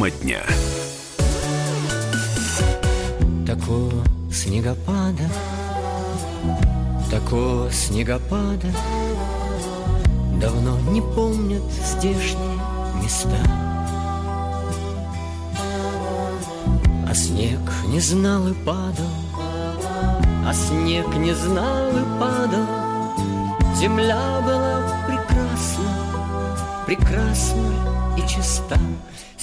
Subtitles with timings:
[0.00, 0.40] Тема дня.
[3.46, 5.28] Такого снегопада,
[7.10, 8.68] такого снегопада
[10.40, 12.58] Давно не помнят здешние
[13.02, 13.36] места.
[17.06, 19.12] А снег не знал и падал,
[20.46, 22.66] а снег не знал и падал.
[23.76, 28.78] Земля была прекрасна, прекрасна и чиста.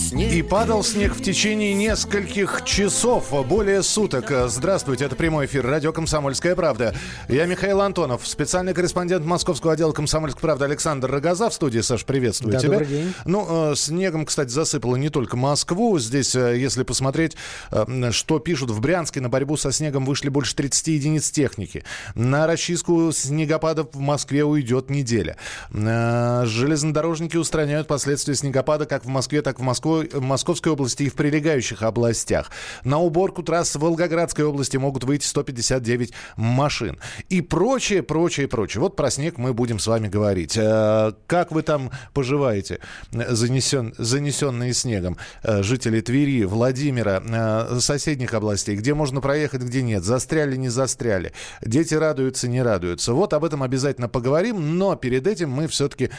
[0.08, 4.32] Снег и падал снег в течение нескольких часов, более суток.
[4.48, 6.96] Здравствуйте, это прямой эфир радио «Комсомольская правда».
[7.28, 11.82] Я Михаил Антонов, специальный корреспондент московского отдела «Комсомольской правды» Александр Рогоза в студии.
[11.82, 12.70] Саш, приветствую да, тебя.
[12.70, 13.14] добрый день.
[13.26, 16.00] Ну, э, снегом, кстати, засыпало не только Москву.
[16.00, 17.36] Здесь, э, если посмотреть,
[17.72, 21.84] э, что пишут, в Брянске на борьбу со снегом вышли больше 30 единиц техники.
[22.16, 25.36] На расчистку снегопадов в Москве уйдет неделя.
[25.70, 31.16] Железнодорожники устраняют последствия снегопада как в Москве, так и в Москве Московской области и в
[31.16, 32.52] прилегающих областях.
[32.84, 37.00] На уборку трасс в Волгоградской области могут выйти 159 машин.
[37.30, 38.82] И прочее, прочее, прочее.
[38.82, 40.58] Вот про снег мы будем с вами говорить.
[40.58, 42.80] Э, как вы там поживаете,
[43.12, 45.18] занесен, занесенные снегом?
[45.44, 48.76] Э, жители Твери, Владимира, э, соседних областей.
[48.76, 50.04] Где можно проехать, где нет?
[50.04, 51.34] Застряли, не застряли?
[51.62, 53.14] Дети радуются, не радуются?
[53.14, 54.78] Вот об этом обязательно поговорим.
[54.78, 56.10] Но перед этим мы все-таки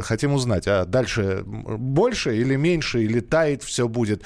[0.00, 4.22] хотим узнать, а дальше больше или меньше, или тает все будет.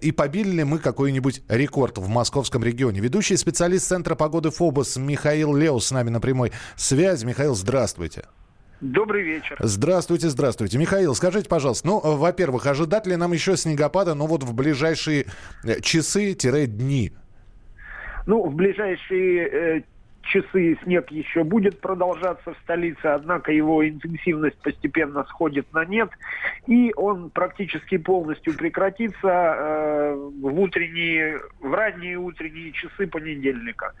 [0.00, 3.00] И побили ли мы какой-нибудь рекорд в московском регионе?
[3.00, 7.24] Ведущий специалист Центра погоды ФОБОС Михаил Леус с нами на прямой связи.
[7.24, 8.24] Михаил, здравствуйте.
[8.80, 9.56] Добрый вечер.
[9.60, 10.76] Здравствуйте, здравствуйте.
[10.78, 15.26] Михаил, скажите, пожалуйста, ну, во-первых, ожидать ли нам еще снегопада, ну, вот в ближайшие
[15.64, 17.12] э, часы-дни?
[18.26, 19.82] Ну, в ближайшие э,
[20.24, 26.10] часы снег еще будет продолжаться в столице, однако его интенсивность постепенно сходит на нет,
[26.66, 33.92] и он практически полностью прекратится э, в утренние, в ранние утренние часы понедельника.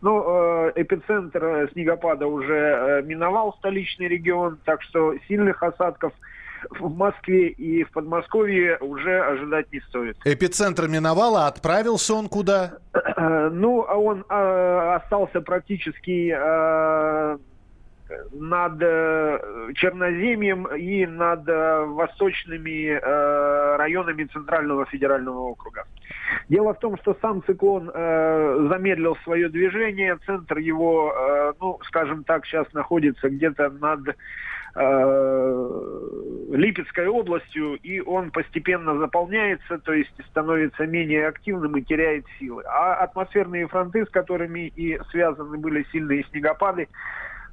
[0.00, 6.12] Но э, эпицентр снегопада уже э, миновал столичный регион, так что сильных осадков–
[6.70, 10.16] в Москве и в Подмосковье уже ожидать не стоит.
[10.24, 12.78] Эпицентр миновал, а отправился он куда?
[13.52, 17.38] Ну, а он э, остался практически э,
[18.32, 19.38] над э,
[19.74, 25.84] Черноземьем и над э, восточными э, районами Центрального федерального округа.
[26.48, 32.24] Дело в том, что сам циклон э, замедлил свое движение, центр его, э, ну, скажем
[32.24, 34.00] так, сейчас находится где-то над
[36.52, 42.62] Липецкой областью, и он постепенно заполняется, то есть становится менее активным и теряет силы.
[42.66, 46.88] А атмосферные фронты, с которыми и связаны были сильные снегопады,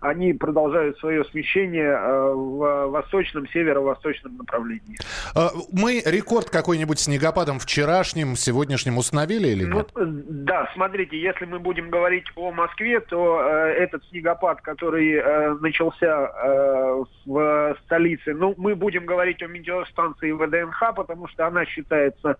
[0.01, 4.97] они продолжают свое смещение э, в восточном, северо-восточном направлении.
[5.35, 9.91] А, мы рекорд какой-нибудь снегопадом вчерашним, сегодняшним установили или ну, нет?
[9.95, 15.53] Ну, да, смотрите, если мы будем говорить о Москве, то э, этот снегопад, который э,
[15.59, 22.37] начался э, в столице, ну, мы будем говорить о метеостанции ВДНХ, потому что она считается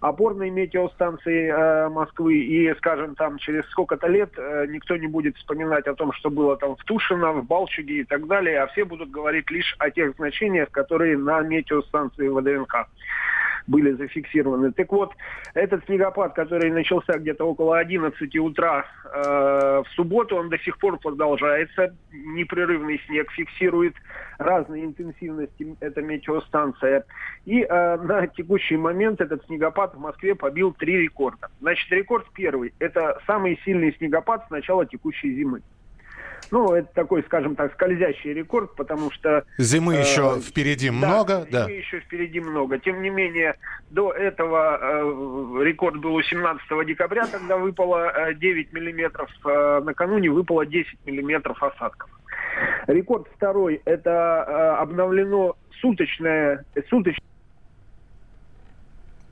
[0.00, 2.38] опорной метеостанции э, Москвы.
[2.38, 6.56] И, скажем, там через сколько-то лет э, никто не будет вспоминать о том, что было
[6.56, 10.14] там в Тушино, в Балчуге и так далее, а все будут говорить лишь о тех
[10.16, 12.86] значениях, которые на метеостанции ВДНХ
[13.70, 14.72] были зафиксированы.
[14.72, 15.14] Так вот,
[15.54, 20.98] этот снегопад, который начался где-то около 11 утра э, в субботу, он до сих пор
[20.98, 21.94] продолжается.
[22.12, 23.94] Непрерывный снег фиксирует
[24.38, 27.04] разные интенсивности эта метеостанция.
[27.46, 31.48] И э, на текущий момент этот снегопад в Москве побил три рекорда.
[31.60, 35.62] Значит, рекорд первый– это самый сильный снегопад с начала текущей зимы.
[36.50, 39.44] Ну, это такой, скажем так, скользящий рекорд, потому что...
[39.58, 41.66] Зимы э, еще впереди много, да?
[41.66, 42.78] Зимы еще впереди много.
[42.78, 43.56] Тем не менее,
[43.90, 49.30] до этого э, рекорд был у 17 декабря, когда выпало э, 9 миллиметров.
[49.44, 52.10] Э, накануне выпало 10 миллиметров осадков.
[52.86, 57.30] Рекорд второй– это э, обновлено суточное, суточное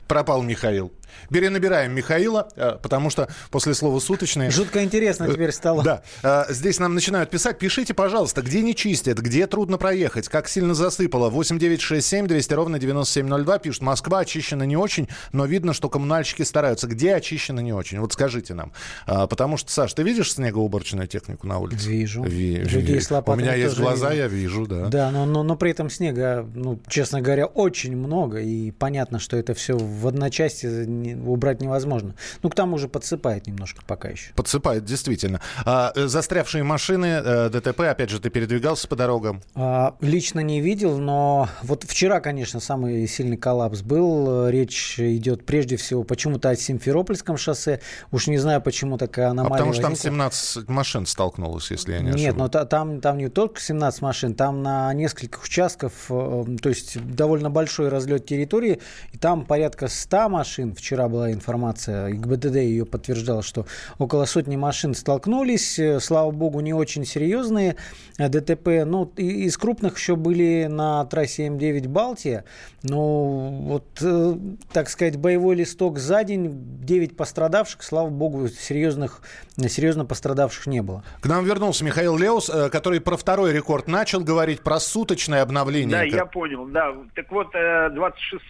[0.09, 0.91] пропал Михаил.
[1.31, 4.51] Перенабираем Михаила, э, потому что после слова «суточные».
[4.51, 5.83] Жутко интересно э, теперь стало.
[5.83, 6.03] Да.
[6.23, 7.59] Э, здесь нам начинают писать.
[7.59, 11.31] Пишите, пожалуйста, где не чистят, где трудно проехать, как сильно засыпало.
[11.31, 13.83] 8967 200 ровно 9702 пишут.
[13.83, 16.87] Москва очищена не очень, но видно, что коммунальщики стараются.
[16.87, 18.01] Где очищено не очень?
[18.01, 18.73] Вот скажите нам.
[19.07, 21.89] Потому что, Саш, ты видишь снегоуборочную технику на улице?
[21.89, 22.23] Вижу.
[22.23, 24.23] Ви- Людей с У меня есть глаза, видно.
[24.23, 24.87] я вижу, да.
[24.87, 28.41] Да, но, но, но при этом снега, ну, честно говоря, очень много.
[28.41, 32.15] И понятно, что это все в одночасье не, убрать невозможно.
[32.43, 34.33] Ну, к тому же подсыпает немножко пока еще.
[34.35, 35.41] Подсыпает, действительно.
[35.65, 39.43] А, э, застрявшие машины, э, ДТП, опять же, ты передвигался по дорогам?
[39.55, 44.49] А, лично не видел, но вот вчера, конечно, самый сильный коллапс был.
[44.49, 47.81] Речь идет прежде всего почему-то о Симферопольском шоссе.
[48.11, 50.19] Уж не знаю, почему такая аномалия а потому что возникла.
[50.19, 52.27] там 17 машин столкнулось, если я не ошибаюсь.
[52.27, 56.69] Нет, но та, там, там не только 17 машин, там на нескольких участков, э, то
[56.69, 58.81] есть довольно большой разлет территории,
[59.13, 63.67] и там порядка 100 машин, вчера была информация, и ГБДД ее подтверждал, что
[63.99, 67.77] около сотни машин столкнулись, э, слава богу, не очень серьезные
[68.17, 72.45] э, ДТП, ну, и, из крупных еще были на трассе М9 Балтия,
[72.83, 74.35] ну, вот, э,
[74.73, 79.21] так сказать, боевой листок за день, 9 пострадавших, слава богу, серьезных,
[79.59, 81.05] серьезно пострадавших не было.
[81.21, 85.99] К нам вернулся Михаил Леус, который про второй рекорд начал говорить, про суточное обновление.
[85.99, 86.95] Да, я понял, да.
[87.15, 88.43] Так вот, 26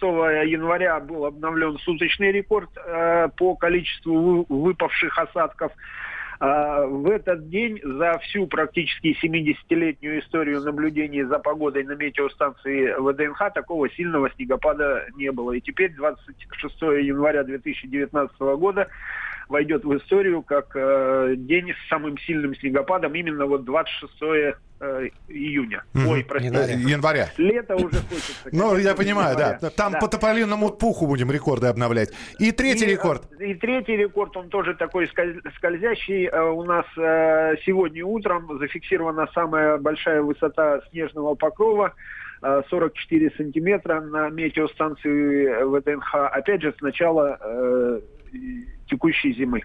[0.47, 5.71] января был обновлен суточный рекорд э, по количеству выпавших осадков.
[6.41, 13.53] А, в этот день за всю практически 70-летнюю историю наблюдений за погодой на метеостанции ВДНХ
[13.53, 15.51] такого сильного снегопада не было.
[15.51, 18.87] И теперь 26 января 2019 года
[19.49, 24.13] войдет в историю как э, день с самым сильным снегопадом, именно вот 26
[24.81, 25.83] э, июня.
[25.93, 26.07] Мгм.
[26.07, 26.77] Ой, простите.
[26.87, 27.27] Января.
[27.37, 28.49] Лето уже хочется.
[28.51, 29.59] Ну, я понимаю, да.
[29.75, 29.99] Там Да.
[29.99, 32.13] по тополиному пуху будем рекорды обновлять.
[32.39, 33.23] И третий И, рекорд.
[33.39, 36.27] э, И третий рекорд, он тоже такой сколь- скользящий.
[36.27, 36.85] Э, У нас
[37.65, 41.93] сегодня утром зафиксирована самая большая высота снежного покрова.
[42.41, 46.15] э, 44 сантиметра на метеостанции ВДНХ.
[46.31, 47.99] Опять же, с начала э,
[48.89, 49.63] текущей зимы.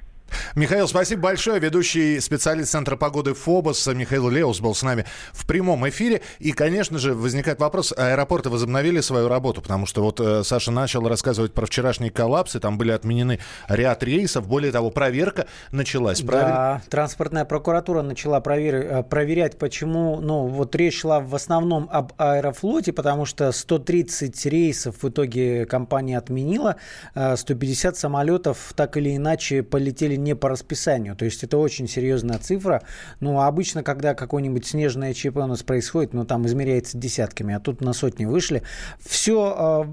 [0.54, 1.60] Михаил, спасибо большое.
[1.60, 6.22] Ведущий специалист Центра погоды ФОБОС Михаил Леус был с нами в прямом эфире.
[6.38, 11.06] И, конечно же, возникает вопрос, аэропорты возобновили свою работу, потому что вот э, Саша начал
[11.08, 14.46] рассказывать про вчерашний коллапс, и там были отменены ряд рейсов.
[14.46, 16.50] Более того, проверка началась, правильно?
[16.54, 22.12] Да, транспортная прокуратура начала провер- э, проверять, почему, ну, вот речь шла в основном об
[22.18, 26.76] аэрофлоте, потому что 130 рейсов в итоге компания отменила,
[27.14, 32.38] э, 150 самолетов так или иначе полетели не по расписанию, то есть это очень серьезная
[32.38, 32.82] цифра.
[33.20, 37.60] Ну, а обычно, когда какое-нибудь снежное ЧП у нас происходит, ну, там измеряется десятками, а
[37.60, 38.62] тут на сотни вышли.
[38.98, 39.86] Все,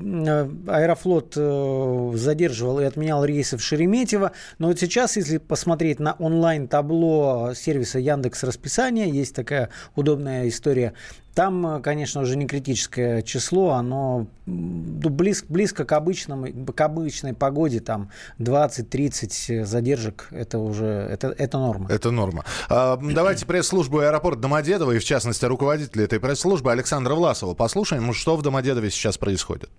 [0.67, 7.53] Аэрофлот э, задерживал и отменял рейсы в Шереметьево, но вот сейчас, если посмотреть на онлайн-табло
[7.55, 10.93] сервиса Яндекс Расписание, есть такая удобная история,
[11.33, 16.81] там, э, конечно, уже не критическое число, оно м, ну, близ- близко к, обычному, к
[16.81, 21.89] обычной погоде, там 20-30 задержек, это уже, это, это норма.
[21.89, 22.43] Это норма.
[22.69, 28.35] А, Давайте пресс-службу аэропорта Домодедово и, в частности, руководителя этой пресс-службы Александра Власова послушаем, что
[28.35, 29.69] в Домодедове сейчас происходит.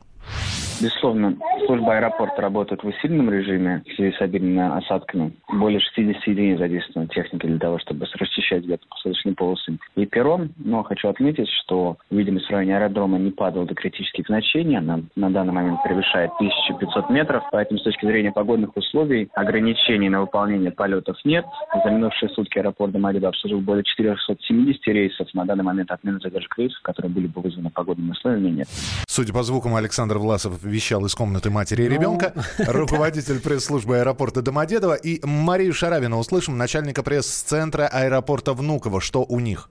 [0.83, 1.37] Безусловно,
[1.67, 5.33] служба аэропорта работает в усиленном режиме в связи с обильными осадками.
[5.49, 10.51] Более 60 единиц задействовано техники для того, чтобы расчищать взлетно-посадочные полосы и перрон.
[10.57, 14.77] Но хочу отметить, что видимость в районе аэродрома не падала до критических значений.
[14.77, 17.45] Она на данный момент превышает 1500 метров.
[17.53, 21.45] Поэтому с точки зрения погодных условий ограничений на выполнение полетов нет.
[21.85, 25.29] За минувшие сутки аэропорт Домодедово обслужил более 470 рейсов.
[25.33, 28.69] На данный момент отмены задержек рейсов, которые были бы вызваны погодными условиями, нет.
[29.07, 31.95] Судя по звукам, Александр Власов вещал из комнаты матери и Ну.
[31.95, 34.95] ребенка, руководитель пресс-службы аэропорта Домодедово.
[34.95, 39.01] И Марию Шаравину услышим, начальника пресс-центра аэропорта Внуково.
[39.01, 39.69] Что у них?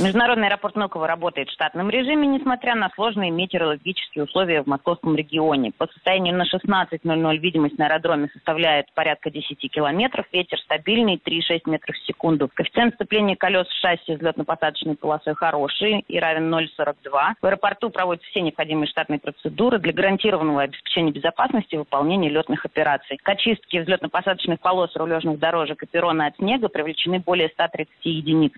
[0.00, 5.72] Международный аэропорт Внуково работает в штатном режиме, несмотря на сложные метеорологические условия в московском регионе.
[5.76, 11.96] По состоянию на 16.00 видимость на аэродроме составляет порядка 10 километров, ветер стабильный 3,6 метров
[11.96, 12.48] в секунду.
[12.54, 17.34] Коэффициент сцепления колес в шасси взлетно-посадочной полосой хороший и равен 0,42.
[17.42, 23.16] В аэропорту проводятся все необходимые штатные процедуры для гарантированного обеспечения безопасности и выполнения летных операций.
[23.16, 28.52] К очистке взлетно-посадочных полос, рулежных дорожек и перрона от снега привлечены более 130 единиц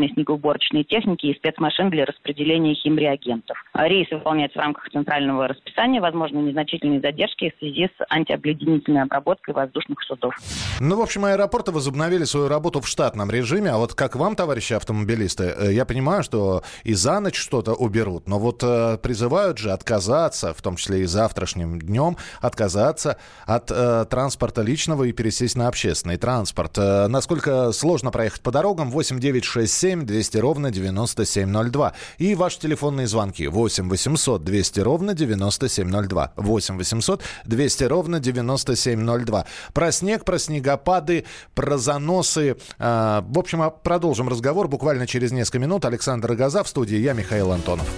[0.00, 3.56] многофункциональной снегоуборочной техники и спецмашин для распределения химреагентов.
[3.74, 10.02] Рейсы выполняются в рамках центрального расписания, возможны незначительные задержки в связи с антиобледенительной обработкой воздушных
[10.02, 10.34] судов.
[10.80, 13.70] Ну, в общем, аэропорты возобновили свою работу в штатном режиме.
[13.70, 18.28] А вот как вам, товарищи автомобилисты, э, я понимаю, что и за ночь что-то уберут,
[18.28, 24.06] но вот э, призывают же отказаться, в том числе и завтрашним днем, отказаться от э,
[24.08, 26.78] транспорта личного и пересесть на общественный транспорт.
[26.78, 28.90] Э, насколько сложно проехать по дорогам?
[28.90, 31.92] 8 9 6 7 200 ровно 9702.
[32.18, 36.32] И ваши телефонные звонки 8 800 200 ровно 9702.
[36.36, 39.46] 8 800 200 ровно 9702.
[39.72, 42.56] Про снег, про снегопады, про заносы.
[42.78, 45.84] Э, в общем, а продолжим разговор буквально через несколько минут.
[45.84, 47.88] Александр Газа в студии, я Михаил Антонов.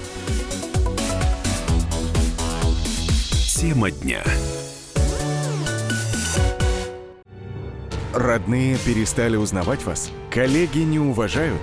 [3.63, 4.25] Тема дня.
[8.13, 10.11] Родные перестали узнавать вас?
[10.31, 11.63] Коллеги не уважают?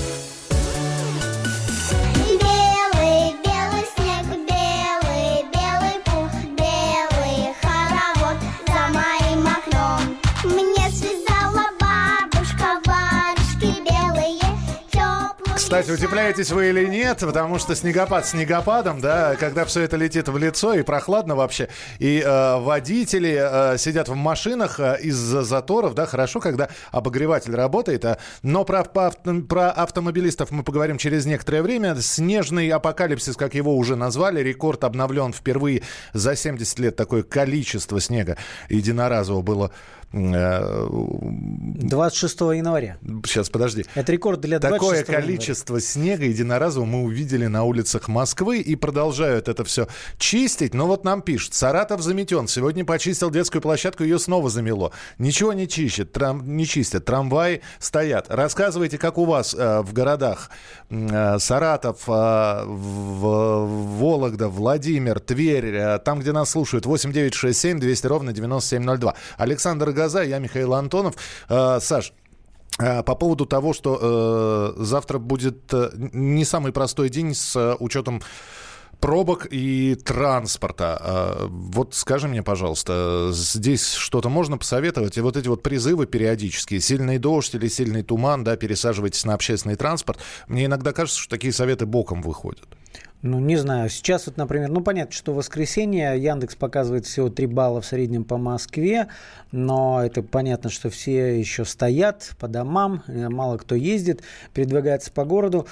[15.81, 20.37] Кстати, утепляетесь вы или нет, потому что снегопад снегопадом, да, когда все это летит в
[20.37, 26.05] лицо и прохладно вообще, и э, водители э, сидят в машинах э, из-за заторов, да,
[26.05, 29.11] хорошо, когда обогреватель работает, а, но про, по,
[29.49, 31.95] про автомобилистов мы поговорим через некоторое время.
[31.99, 35.81] Снежный апокалипсис, как его уже назвали, рекорд обновлен впервые
[36.13, 38.37] за 70 лет, такое количество снега
[38.69, 39.71] единоразового было
[40.13, 42.97] 26 э, января.
[43.25, 43.85] Сейчас, подожди.
[43.95, 45.87] Это рекорд для 26 Такое количество января.
[45.87, 49.87] снега единоразово мы увидели на улицах Москвы и продолжают это все
[50.17, 50.73] чистить.
[50.73, 52.49] Но вот нам пишут, Саратов заметен.
[52.49, 54.91] Сегодня почистил детскую площадку, ее снова замело.
[55.17, 57.05] Ничего не чистят, трам, не чистят.
[57.05, 58.25] Трамваи стоят.
[58.29, 60.49] Рассказывайте, как у вас э, в городах
[60.89, 63.65] э, Саратов, э, в,
[63.97, 69.15] Вологда, Владимир, Тверь, э, там, где нас слушают, 8967 200 ровно 9702.
[69.37, 71.13] Александр Газа, я Михаил Антонов.
[71.47, 72.13] Э, Саш,
[72.79, 75.71] э, по поводу того, что э, завтра будет
[76.11, 78.23] не самый простой день с учетом
[78.99, 81.47] пробок и транспорта.
[81.49, 85.17] Вот скажи мне, пожалуйста, здесь что-то можно посоветовать?
[85.17, 89.75] И вот эти вот призывы периодические, сильный дождь или сильный туман, да, пересаживайтесь на общественный
[89.75, 90.19] транспорт.
[90.47, 92.67] Мне иногда кажется, что такие советы боком выходят.
[93.21, 93.89] Ну, не знаю.
[93.89, 96.19] Сейчас вот, например, ну, понятно, что воскресенье.
[96.19, 99.07] Яндекс показывает всего 3 балла в среднем по Москве.
[99.51, 103.03] Но это понятно, что все еще стоят по домам.
[103.05, 104.23] Э, мало кто ездит,
[104.53, 105.67] передвигается по городу.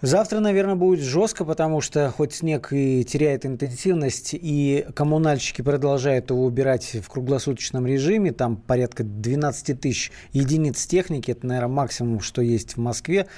[0.00, 6.44] Завтра, наверное, будет жестко, потому что хоть снег и теряет интенсивность, и коммунальщики продолжают его
[6.44, 12.72] убирать в круглосуточном режиме, там порядка 12 тысяч единиц техники, это, наверное, максимум, что есть
[12.72, 13.28] в Москве,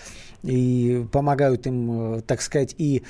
[0.43, 3.03] и помогают им, э, так сказать, и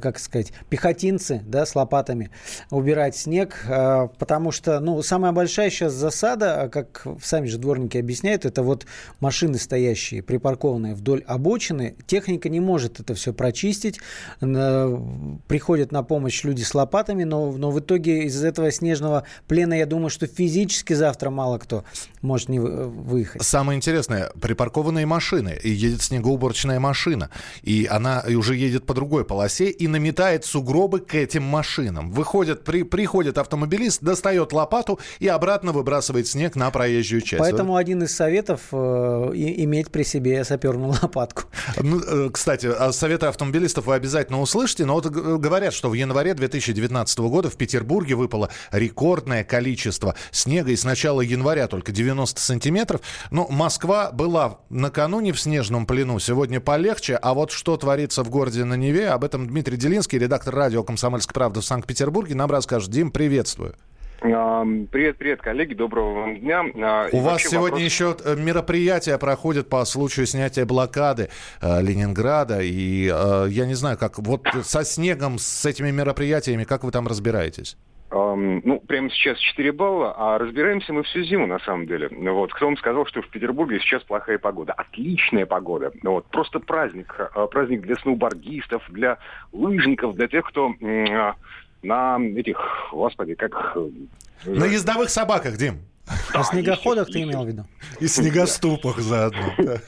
[0.00, 2.30] как сказать, пехотинцы, да, с лопатами
[2.70, 7.98] убирать снег, э, потому что, ну, самая большая сейчас засада, а как сами же дворники
[7.98, 8.86] объясняют, это вот
[9.20, 14.00] машины стоящие, припаркованные вдоль обочины, техника не может это все прочистить,
[14.40, 19.86] приходят на помощь люди с лопатами, но, но в итоге из этого снежного плена, я
[19.86, 21.84] думаю, что физически завтра мало кто
[22.22, 23.42] может не выехать.
[23.42, 27.30] Самое интересное, припаркованные машины, и едет снегоуборочная машина,
[27.62, 32.10] и она уже едет по другой полосе, полосе и наметает сугробы к этим машинам.
[32.10, 37.40] Выходит, при, приходит автомобилист, достает лопату и обратно выбрасывает снег на проезжую часть.
[37.40, 37.78] Поэтому вот.
[37.78, 41.44] один из советов э, иметь при себе саперную лопатку.
[41.76, 46.34] Ну, э, кстати, а советы автомобилистов вы обязательно услышите, но вот говорят, что в январе
[46.34, 53.00] 2019 года в Петербурге выпало рекордное количество снега, и с начала января только 90 сантиметров.
[53.30, 58.30] Но ну, Москва была накануне в снежном плену, сегодня полегче, а вот что творится в
[58.30, 62.90] городе на Неве, об этом Дмитрий Делинский, редактор радио «Комсомольская правда» в Санкт-Петербурге, нам расскажет.
[62.90, 63.74] Дим, приветствую.
[64.20, 66.64] Привет, привет, коллеги, доброго вам дня.
[66.82, 67.82] А, У вас сегодня вопрос...
[67.82, 71.28] еще э, мероприятия проходят по случаю снятия блокады
[71.62, 76.82] э, Ленинграда, и э, я не знаю, как вот со снегом, с этими мероприятиями, как
[76.82, 77.76] вы там разбираетесь?
[78.10, 82.08] Ну, прямо сейчас 4 балла, а разбираемся мы всю зиму, на самом деле.
[82.10, 84.72] Вот, кто вам сказал, что в Петербурге сейчас плохая погода?
[84.72, 85.92] Отличная погода.
[86.02, 87.14] Вот, просто праздник.
[87.34, 89.18] А, праздник для сноубордистов, для
[89.52, 91.32] лыжников, для тех, кто э,
[91.82, 92.58] на этих,
[92.92, 93.52] господи, как...
[93.76, 93.88] Э,
[94.44, 95.80] на ездовых собаках, Дим.
[96.32, 97.64] На снегоходах ты имел в виду?
[98.00, 99.52] И снегоступах заодно.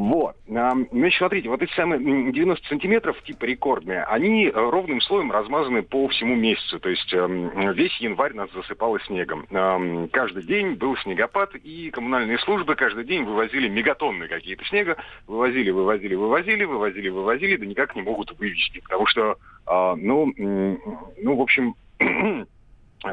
[0.00, 0.34] Вот.
[0.46, 6.08] Значит, смотрите, вот эти самые 90 сантиметров, типа рекордные, они э, ровным слоем размазаны по
[6.08, 6.80] всему месяцу.
[6.80, 9.44] То есть эм, весь январь нас засыпало снегом.
[10.10, 14.96] Каждый день был снегопад, и коммунальные службы каждый день вывозили мегатонны какие-то снега.
[15.26, 18.80] Вывозили, вывозили, вывозили, вывозили, вывозили, да никак не могут вывести.
[18.80, 21.74] Потому что, а, ну, ну, в общем,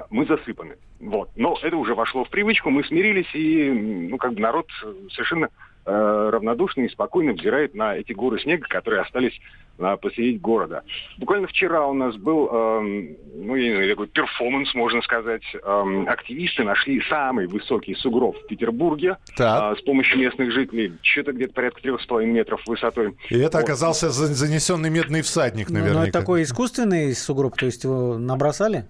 [0.10, 0.78] мы засыпаны.
[1.02, 1.32] Вот.
[1.36, 3.70] Но это уже вошло в привычку, мы смирились, и,
[4.10, 4.68] ну, как бы народ
[5.12, 5.50] совершенно
[5.88, 9.40] э, равнодушно и спокойно взирает на эти горы снега, которые остались
[9.78, 10.84] на посреди города.
[11.18, 15.44] Буквально вчера у нас был, эм, ну, я не знаю, такой перформанс, можно сказать.
[15.64, 19.44] Эм, активисты нашли самый высокий сугроб в Петербурге э,
[19.78, 20.94] с помощью местных жителей.
[21.02, 23.16] Что-то где-то порядка трех с половиной метров высотой.
[23.30, 23.64] И это вот.
[23.64, 25.94] оказался занесенный медный всадник, наверное.
[25.94, 28.86] Ну, ну, это такой искусственный сугроб, то есть его набросали?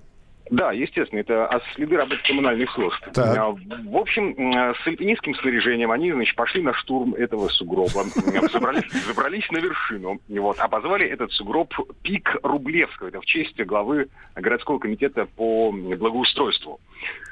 [0.49, 2.99] Да, естественно, это следы работы коммунальных служб.
[3.13, 3.37] Так.
[3.37, 4.35] А, в общем,
[4.73, 8.03] с альпинистским снаряжением они, значит, пошли на штурм этого сугроба,
[8.51, 14.79] забрались, забрались на вершину, вот, обозвали этот сугроб Пик Рублевского, это в честь главы городского
[14.79, 16.79] комитета по благоустройству.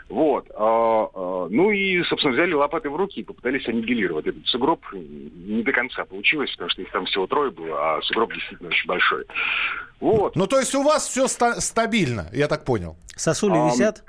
[0.10, 0.48] Вот.
[0.56, 4.82] А, а, ну и, собственно, взяли лопаты в руки и попытались аннигилировать этот сугроб.
[4.94, 8.88] Не до конца получилось, потому что их там всего трое было, а сугроб действительно очень
[8.88, 9.26] большой.
[10.00, 10.36] Вот.
[10.36, 12.98] Ну, то есть у вас все ста- стабильно, я так понял.
[13.16, 14.04] Сосули а, висят?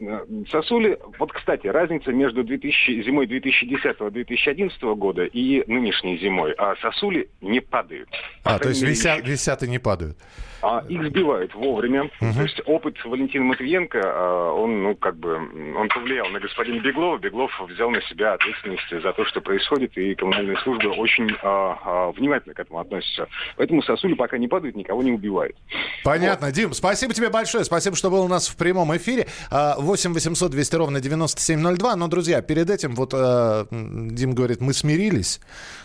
[0.00, 7.28] Э, сосули, вот, кстати, разница между 2000, зимой 2010-2011 года и нынешней зимой, а сосули
[7.40, 8.08] не падают.
[8.44, 10.16] А, то есть висят, висят и не падают.
[10.62, 12.04] А их сбивают вовремя.
[12.20, 12.34] Угу.
[12.34, 17.18] То есть опыт Валентина Матвиенко, а, он, ну, как бы, он повлиял на господина Беглова.
[17.18, 22.12] Беглов взял на себя ответственность за то, что происходит, и коммунальные службы очень а, а,
[22.12, 23.28] внимательно к этому относятся.
[23.56, 25.56] Поэтому сосули пока не падают, никого не убивают.
[26.04, 26.48] Понятно.
[26.48, 26.54] Вот.
[26.54, 27.64] Дим, спасибо тебе большое.
[27.64, 29.26] Спасибо, что был у нас в прямом эфире.
[29.50, 31.96] 8 800 200 ровно 9702.
[31.96, 35.40] Но, друзья, перед этим вот Дим говорит, мы смирились.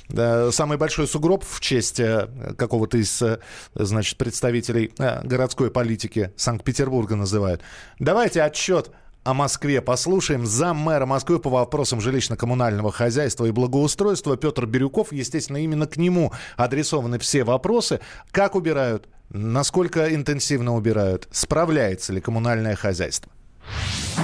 [0.08, 3.40] Самый большой сугроб в честь э, какого-то из, э,
[3.74, 7.62] значит, представителей э, городской политики Санкт-Петербурга называют.
[7.98, 8.92] Давайте отчет
[9.26, 10.46] о Москве послушаем.
[10.46, 15.12] Зам мэра Москвы по вопросам жилищно-коммунального хозяйства и благоустройства Петр Бирюков.
[15.12, 18.00] Естественно, именно к нему адресованы все вопросы.
[18.32, 19.10] Как убирают?
[19.30, 21.28] Насколько интенсивно убирают?
[21.32, 23.32] Справляется ли коммунальное хозяйство?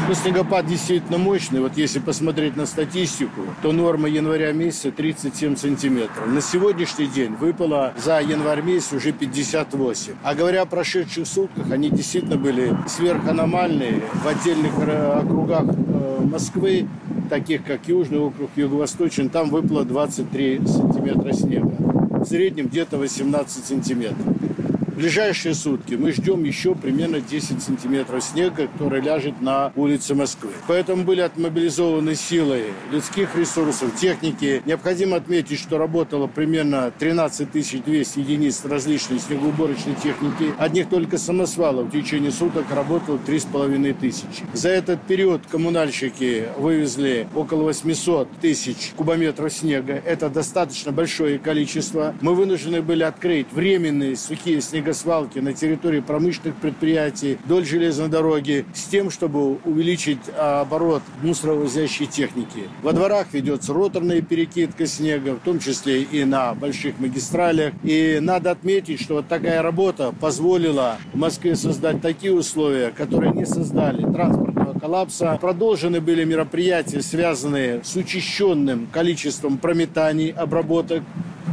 [0.07, 1.60] Ну, снегопад действительно мощный.
[1.60, 6.27] Вот если посмотреть на статистику, то норма января месяца 37 сантиметров.
[6.27, 10.13] На сегодняшний день выпало за январь месяц уже 58.
[10.24, 16.88] А говоря о прошедших сутках, они действительно были сверханомальные в отдельных э, округах э, Москвы,
[17.29, 19.29] таких как Южный округ, Юго-Восточный.
[19.29, 21.71] Там выпало 23 сантиметра снега.
[22.21, 24.36] В среднем где-то 18 сантиметров
[24.95, 30.51] ближайшие сутки мы ждем еще примерно 10 сантиметров снега, который ляжет на улице Москвы.
[30.67, 34.62] Поэтому были отмобилизованы силы людских ресурсов, техники.
[34.65, 40.54] Необходимо отметить, что работало примерно 13 200 единиц различной снегоуборочной техники.
[40.58, 44.43] Одних только самосвалов в течение суток работало 3,5 тысячи.
[44.54, 49.93] За этот период коммунальщики вывезли около 800 тысяч кубометров снега.
[50.06, 52.13] Это достаточно большое количество.
[52.21, 58.65] Мы вынуждены были открыть временные сухие снега свалки на территории промышленных предприятий вдоль железной дороги
[58.74, 62.63] с тем, чтобы увеличить а, оборот мусоровозящей техники.
[62.82, 67.74] Во дворах ведется роторная перекидка снега, в том числе и на больших магистралях.
[67.84, 74.02] И надо отметить, что вот такая работа позволила Москве создать такие условия, которые не создали
[74.12, 75.38] транспортного коллапса.
[75.39, 81.04] Продолжены были мероприятия, связанные с учащенным количеством прометаний, обработок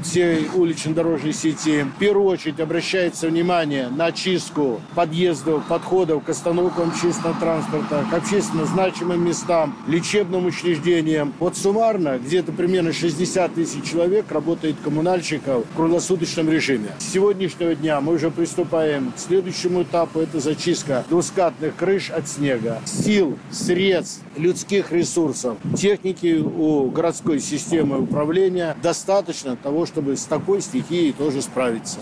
[0.04, 1.82] всей улично-дорожной сети.
[1.82, 8.64] В первую очередь обращается внимание на чистку подъездов, подходов к остановкам общественного транспорта, к общественно
[8.64, 11.32] значимым местам, лечебным учреждениям.
[11.38, 16.90] Вот суммарно где-то примерно 60 тысяч человек работает коммунальщиков в круглосуточном режиме.
[16.98, 20.20] С сегодняшнего дня мы уже приступаем к следующему этапу.
[20.20, 22.80] Это зачистка двускатных крыш от снега.
[22.84, 31.12] Сил, средств, людских ресурсов, техники у городской системы управления достаточно того, чтобы с такой стихией
[31.12, 31.98] тоже справиться.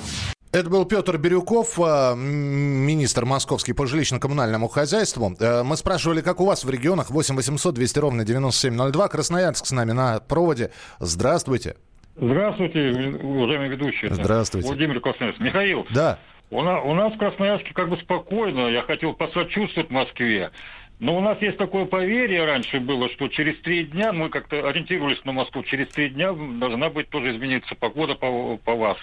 [0.53, 5.35] Это был Петр Бирюков, а, министр московский по жилищно-коммунальному хозяйству.
[5.39, 9.09] Э, мы спрашивали, как у вас в регионах 8 800 200 ровно 9702.
[9.09, 10.71] Красноярск с нами на проводе.
[10.99, 11.77] Здравствуйте.
[12.17, 14.15] Здравствуйте, уважаемые ведущие.
[14.15, 14.67] Здравствуйте.
[14.67, 15.41] Владимир Красноярск.
[15.41, 15.87] Михаил.
[15.91, 16.19] Да.
[16.51, 18.69] У нас, у нас в Красноярске как бы спокойно.
[18.69, 20.53] Я хотел посочувствовать Москве.
[20.99, 25.23] Но у нас есть такое поверье раньше было, что через три дня, мы как-то ориентировались
[25.25, 28.97] на Москву, через три дня должна быть тоже измениться погода по, по вас.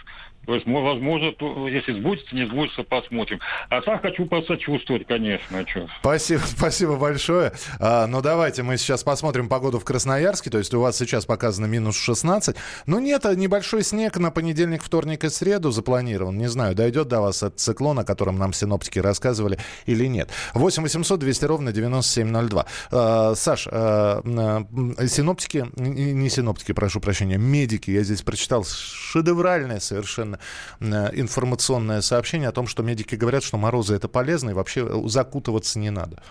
[0.45, 1.33] То есть, возможно,
[1.69, 3.39] если сбудется, не сбудется, посмотрим.
[3.69, 5.59] А сам хочу посочувствовать, конечно.
[5.59, 5.87] А что?
[6.01, 7.53] Спасибо, спасибо большое.
[7.79, 10.49] А, ну, давайте мы сейчас посмотрим погоду в Красноярске.
[10.49, 12.57] То есть у вас сейчас показано минус 16.
[12.87, 16.37] Ну, нет, небольшой снег на понедельник, вторник и среду запланирован.
[16.37, 20.29] Не знаю, дойдет до вас от циклона, о котором нам синоптики рассказывали, или нет.
[20.53, 22.65] 8 800 200 ровно 9702.
[22.91, 30.32] А, Саш, а, а, синоптики, не синоптики, прошу прощения, медики, я здесь прочитал, шедевральная совершенно
[30.79, 34.87] недавно э, информационное сообщение о том, что медики говорят, что морозы это полезно и вообще
[35.07, 36.21] закутываться не надо.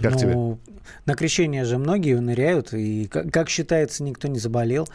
[0.00, 0.74] Как ну, тебе?
[1.06, 4.86] На крещение же многие ныряют, и, как, как считается, никто не заболел.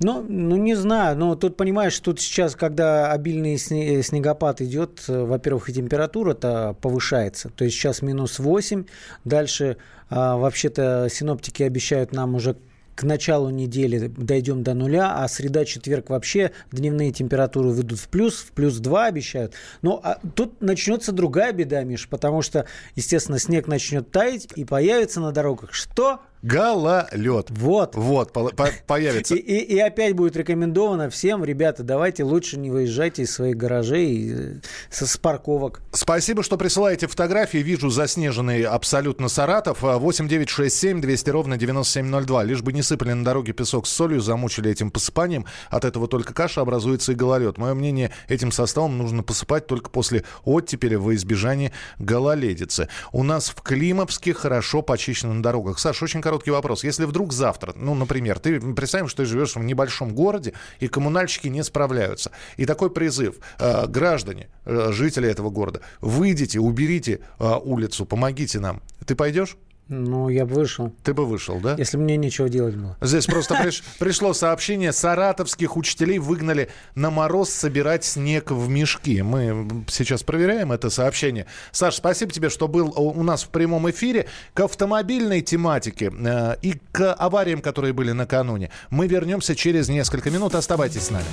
[0.00, 5.72] Но, ну, не знаю, но тут, понимаешь, тут сейчас, когда обильный снегопад идет, во-первых, и
[5.72, 7.50] температура-то повышается.
[7.50, 8.84] То есть сейчас минус 8,
[9.24, 9.76] дальше
[10.08, 12.56] а, вообще-то синоптики обещают нам уже
[13.00, 18.52] к началу недели дойдем до нуля, а среда-четверг вообще дневные температуры выйдут в плюс, в
[18.52, 19.54] плюс 2 обещают.
[19.80, 25.20] Но а тут начнется другая беда, Миш, потому что, естественно, снег начнет таять и появится
[25.20, 26.20] на дорогах что?
[26.42, 27.50] Гололед.
[27.50, 27.94] Вот.
[27.94, 29.34] Вот, по по появится.
[29.34, 34.32] И, и, и опять будет рекомендовано всем, ребята, давайте лучше не выезжайте из своих гаражей,
[34.32, 35.82] э, со, с парковок.
[35.92, 37.58] Спасибо, что присылаете фотографии.
[37.58, 39.82] Вижу заснеженный абсолютно Саратов.
[39.82, 42.44] 8 9 6 7 200 ровно 9702.
[42.44, 45.44] Лишь бы не сыпали на дороге песок с солью, замучили этим посыпанием.
[45.68, 47.58] От этого только каша образуется и гололед.
[47.58, 52.88] Мое мнение, этим составом нужно посыпать только после оттепели во избежание гололедицы.
[53.12, 55.78] У нас в Климовске хорошо почищено на дорогах.
[55.78, 56.84] Саша, очень короткий вопрос.
[56.84, 61.48] Если вдруг завтра, ну, например, ты представим, что ты живешь в небольшом городе, и коммунальщики
[61.48, 62.30] не справляются.
[62.56, 63.34] И такой призыв.
[63.58, 68.80] Э, граждане, э, жители этого города, выйдите, уберите э, улицу, помогите нам.
[69.04, 69.56] Ты пойдешь?
[69.90, 70.92] Ну, я бы вышел.
[71.02, 71.74] Ты бы вышел, да?
[71.76, 72.96] Если мне нечего делать было.
[73.00, 74.92] Здесь просто приш, пришло сообщение.
[74.92, 79.20] Саратовских учителей выгнали на мороз собирать снег в мешки.
[79.20, 81.46] Мы сейчас проверяем это сообщение.
[81.72, 84.26] Саш, спасибо тебе, что был у нас в прямом эфире.
[84.54, 90.54] К автомобильной тематике э, и к авариям, которые были накануне, мы вернемся через несколько минут.
[90.54, 91.26] Оставайтесь с нами.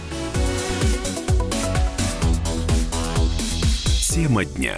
[4.01, 4.77] Тема дня.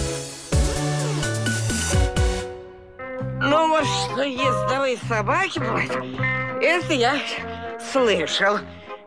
[4.91, 5.91] Ездовые собаки бывают,
[6.61, 7.15] это я
[7.91, 8.59] слышал.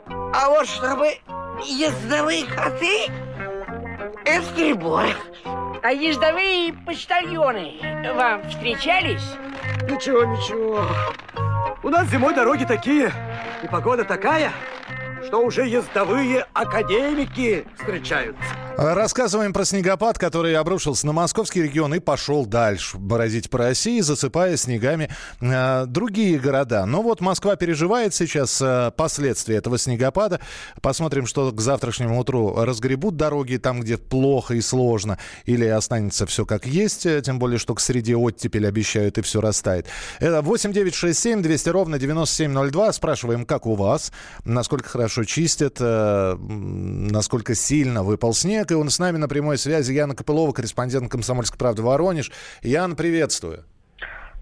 [0.06, 1.16] А вот чтобы
[1.64, 3.10] ездовые коты,
[4.24, 5.04] это прибор.
[5.82, 7.74] А ездовые почтальоны
[8.14, 9.24] вам встречались?
[9.82, 10.82] Ничего, ничего.
[11.82, 13.12] У нас зимой дороги такие,
[13.62, 14.50] и погода такая,
[15.26, 18.63] что уже ездовые академики встречаются.
[18.76, 24.56] Рассказываем про снегопад, который обрушился на московский регион и пошел дальше бороздить по России, засыпая
[24.56, 25.10] снегами
[25.40, 26.84] э, другие города.
[26.84, 30.40] Но вот Москва переживает сейчас э, последствия этого снегопада.
[30.82, 36.44] Посмотрим, что к завтрашнему утру разгребут дороги там, где плохо и сложно, или останется все
[36.44, 39.86] как есть, э, тем более, что к среде оттепель обещают и все растает.
[40.18, 42.92] Это 8 9 6 7 200 ровно 9702.
[42.92, 44.10] Спрашиваем, как у вас,
[44.44, 49.58] насколько хорошо чистят, э, насколько сильно выпал снег Олег, и он с нами на прямой
[49.58, 49.92] связи.
[49.92, 52.32] Яна Копылова, корреспондент «Комсомольской правды» Воронеж.
[52.62, 53.64] Ян, приветствую.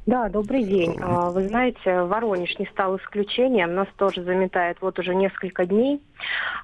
[0.04, 0.98] Да, добрый день.
[1.00, 6.02] А, вы знаете, Воронеж не стал исключением, нас тоже заметает вот уже несколько дней.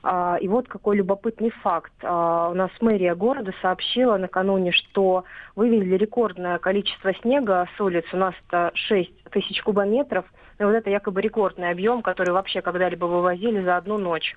[0.02, 1.92] А, и вот какой любопытный факт.
[2.02, 5.22] А, у нас мэрия города сообщила накануне, что
[5.54, 8.06] вывезли рекордное количество снега с улиц.
[8.12, 10.24] У нас это 6 тысяч кубометров–
[10.58, 14.36] и вот это якобы рекордный объем, который вообще когда-либо вывозили за одну ночь.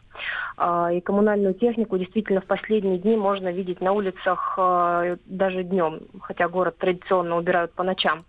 [0.92, 4.54] И коммунальную технику действительно в последние дни можно видеть на улицах
[5.26, 8.24] даже днем, хотя город традиционно убирают по ночам.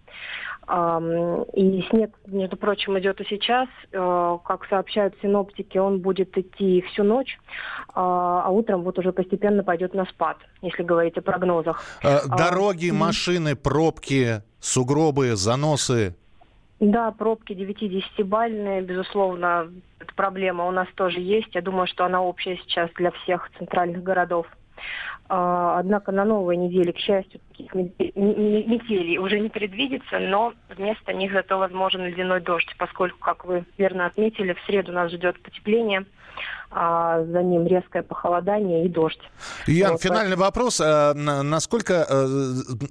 [0.68, 3.68] И снег, между прочим, идет и сейчас.
[3.92, 7.38] Э, как сообщают синоптики, он будет идти всю ночь,
[7.94, 11.83] а утром вот уже постепенно пойдет на спад, если говорить о прогнозах.
[12.03, 16.14] Э, дороги, машины, пробки, сугробы, заносы.
[16.79, 19.70] Да, пробки 9-10-бальные, безусловно,
[20.01, 21.55] эта проблема у нас тоже есть.
[21.55, 24.46] Я думаю, что она общая сейчас для всех центральных городов.
[25.28, 31.32] А, однако на новой неделе, к счастью, никаких метелей уже не предвидится, но вместо них
[31.32, 36.04] зато возможен ледяной дождь, поскольку, как вы верно отметили, в среду нас ждет потепление–
[36.74, 39.20] а за ним резкое похолодание и дождь.
[39.66, 40.02] Ян, вот.
[40.02, 40.80] финальный вопрос.
[40.82, 42.26] А, насколько э,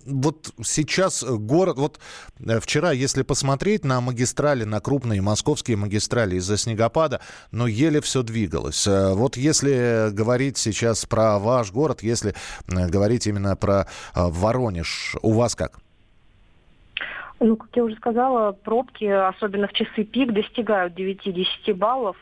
[0.05, 1.77] вот сейчас город...
[1.77, 1.99] Вот
[2.39, 8.21] э, вчера, если посмотреть на магистрали, на крупные московские магистрали из-за снегопада, но еле все
[8.21, 8.85] двигалось.
[8.87, 12.35] Э, вот если говорить сейчас про ваш город, если
[12.67, 15.79] говорить именно про Воронеж, у вас как?
[17.39, 22.15] Ну, как я уже сказала, пробки, особенно в часы пик, достигают 9-10 баллов.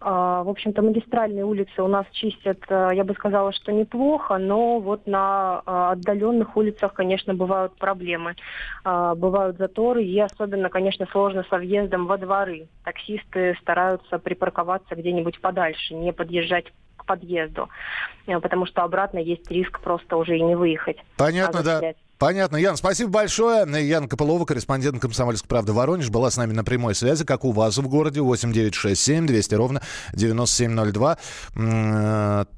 [0.00, 4.78] А, в общем-то, магистральные улицы у нас чистят, э, я бы сказала, что неплохо, но
[4.78, 8.34] вот на а, отдаленных улицах, конечно, бывают проблемы.
[8.84, 12.68] А, бывают заторы, и особенно, конечно, сложно со въездом во дворы.
[12.84, 17.68] Таксисты стараются припарковаться где-нибудь подальше, не подъезжать к подъезду,
[18.26, 20.98] э, потому что обратно есть риск просто уже и не выехать.
[21.16, 21.94] Понятно, да.
[22.18, 22.56] Понятно.
[22.56, 23.66] Ян, спасибо большое.
[23.86, 27.76] Ян Копылова, корреспондент «Комсомольской правды» Воронеж, была с нами на прямой связи, как у вас
[27.76, 29.82] в городе, 8967 200 ровно
[30.14, 31.18] 9702.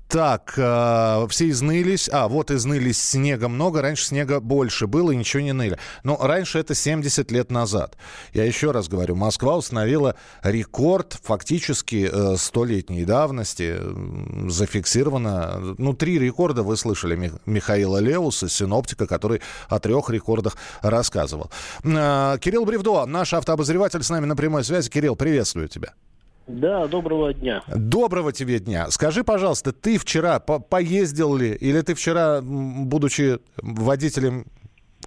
[0.08, 2.08] Так, э, все изнылись.
[2.10, 5.78] А, вот изнылись снега много.Раньше снега больше было и ничего не ныли.
[6.02, 7.98] Но раньше это 70 лет назад.
[8.32, 13.76] Я еще раз говорю, Москва установила рекорд фактически э, столетней давности.
[14.48, 21.50] Зафиксировано, ну, три рекорда вы слышали Мих- Михаила Леуса, синоптика, который о трех рекордах рассказывал.
[21.84, 24.88] Э, Кирилл Бревдо, наш автообозреватель с нами на прямой связи.
[24.88, 25.92] Кирилл, приветствую тебя.
[26.48, 27.62] Да, доброго дня.
[27.68, 28.88] Доброго тебе дня.
[28.88, 34.46] Скажи, пожалуйста, ты вчера по поездил ли, или ты вчера, будучи водителем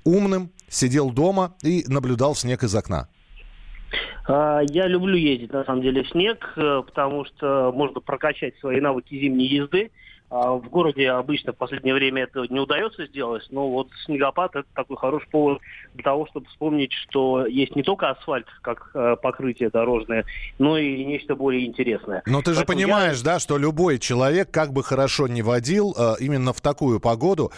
[0.03, 3.07] умным, сидел дома и наблюдал снег из окна?
[4.27, 8.79] А, я люблю ездить, на самом деле, в снег, э, потому что можно прокачать свои
[8.79, 9.91] навыки зимней езды.
[10.31, 14.65] А в городе обычно в последнее время это не удается сделать, но вот снегопад это
[14.73, 15.59] такой хороший повод
[15.93, 20.23] для того, чтобы вспомнить, что есть не только асфальт как э, покрытие дорожное,
[20.57, 22.23] но и нечто более интересное.
[22.25, 23.23] Но ты же Поэтому понимаешь, я...
[23.25, 27.51] да, что любой человек, как бы хорошо ни водил, э, именно в такую погоду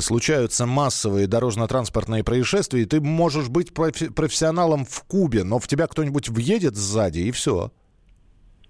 [0.00, 5.86] случаются массовые дорожно-транспортные происшествия, и ты можешь быть профи- профессионалом в Кубе, но в тебя
[5.86, 7.70] кто-нибудь въедет сзади, и все.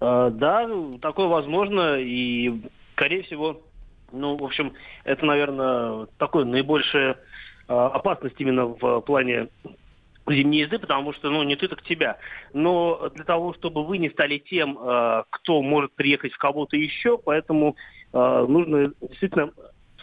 [0.01, 0.69] Uh, да,
[1.01, 2.61] такое возможно, и
[2.97, 3.61] скорее всего,
[4.11, 7.17] ну, в общем, это, наверное, такой наибольшая
[7.67, 9.49] опасность именно в плане
[10.27, 12.17] зимней езды, потому что, ну, не ты, так тебя.
[12.53, 17.17] Но для того, чтобы вы не стали тем, э, кто может приехать в кого-то еще,
[17.17, 17.75] поэтому
[18.13, 19.51] э, нужно действительно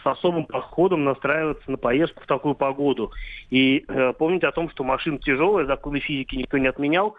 [0.01, 3.11] с особым подходом настраиваться на поездку в такую погоду.
[3.49, 7.15] И э, помнить о том, что машина тяжелая, законы физики никто не отменял,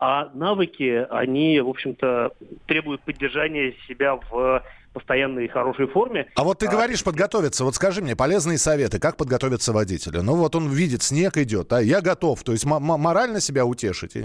[0.00, 2.32] а навыки, они, в общем-то,
[2.66, 4.62] требуют поддержания себя в
[4.98, 6.28] постоянной и хорошей форме.
[6.34, 6.70] А вот ты а...
[6.70, 7.64] говоришь подготовиться.
[7.64, 10.22] Вот скажи мне, полезные советы, как подготовиться водителю?
[10.22, 12.42] Ну вот он видит, снег идет, а я готов.
[12.42, 14.16] То есть морально себя утешить?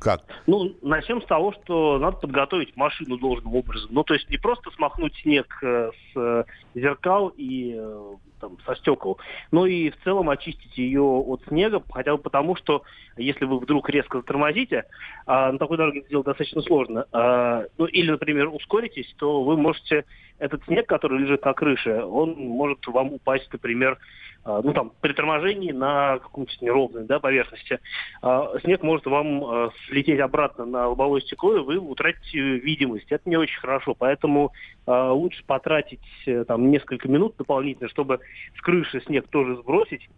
[0.00, 0.22] Как?
[0.46, 3.90] Ну, начнем с того, что надо подготовить машину должным образом.
[3.92, 8.74] Ну, то есть не просто смахнуть снег э, с э, зеркал и э, там, со
[8.74, 9.18] стекол,
[9.52, 12.82] но и в целом очистить ее от снега, хотя бы потому, что
[13.16, 14.84] если вы вдруг резко затормозите,
[15.26, 19.56] а на такой дороге это сделать достаточно сложно, а, ну или, например, ускоритесь, то вы
[19.56, 20.04] можете
[20.38, 23.96] этот снег, который лежит на крыше, он может вам упасть, например,
[24.44, 27.78] ну там при торможении на каком-то неровной да, поверхности,
[28.22, 33.06] а, снег может вам а, слететь обратно на лобовое стекло, и вы утратите видимость.
[33.10, 34.52] Это не очень хорошо, поэтому
[34.84, 38.18] лучше потратить э, там несколько минут дополнительно, чтобы
[38.56, 40.08] с крыши снег тоже сбросить,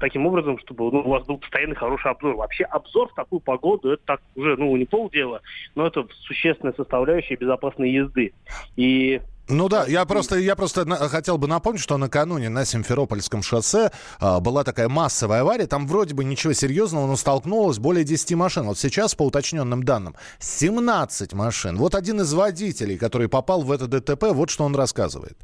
[0.00, 2.34] таким образом, чтобы ну, у вас был постоянный хороший обзор.
[2.34, 5.42] Вообще обзор в такую погоду, это так уже, ну, не полдела,
[5.76, 8.32] но это существенная составляющая безопасной езды.
[8.76, 13.90] И ну да, я просто, я просто хотел бы напомнить, что накануне на Симферопольском шоссе
[14.20, 15.66] а, была такая массовая авария.
[15.66, 18.66] Там вроде бы ничего серьезного, но столкнулось более 10 машин.
[18.66, 21.76] Вот сейчас, по уточненным данным, 17 машин.
[21.76, 25.36] Вот один из водителей, который попал в это ДТП, вот что он рассказывает.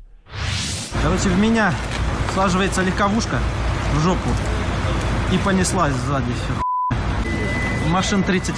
[1.02, 1.74] Короче, в меня
[2.32, 3.40] слаживается легковушка
[3.94, 4.30] в жопу
[5.32, 6.98] и понеслась сзади все.
[7.88, 8.54] Машин 30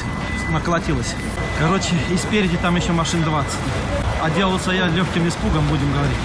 [0.50, 1.14] наколотилось.
[1.58, 3.97] Короче, и спереди там еще машин 20.
[4.22, 6.16] Отделался я легким испугом, будем говорить.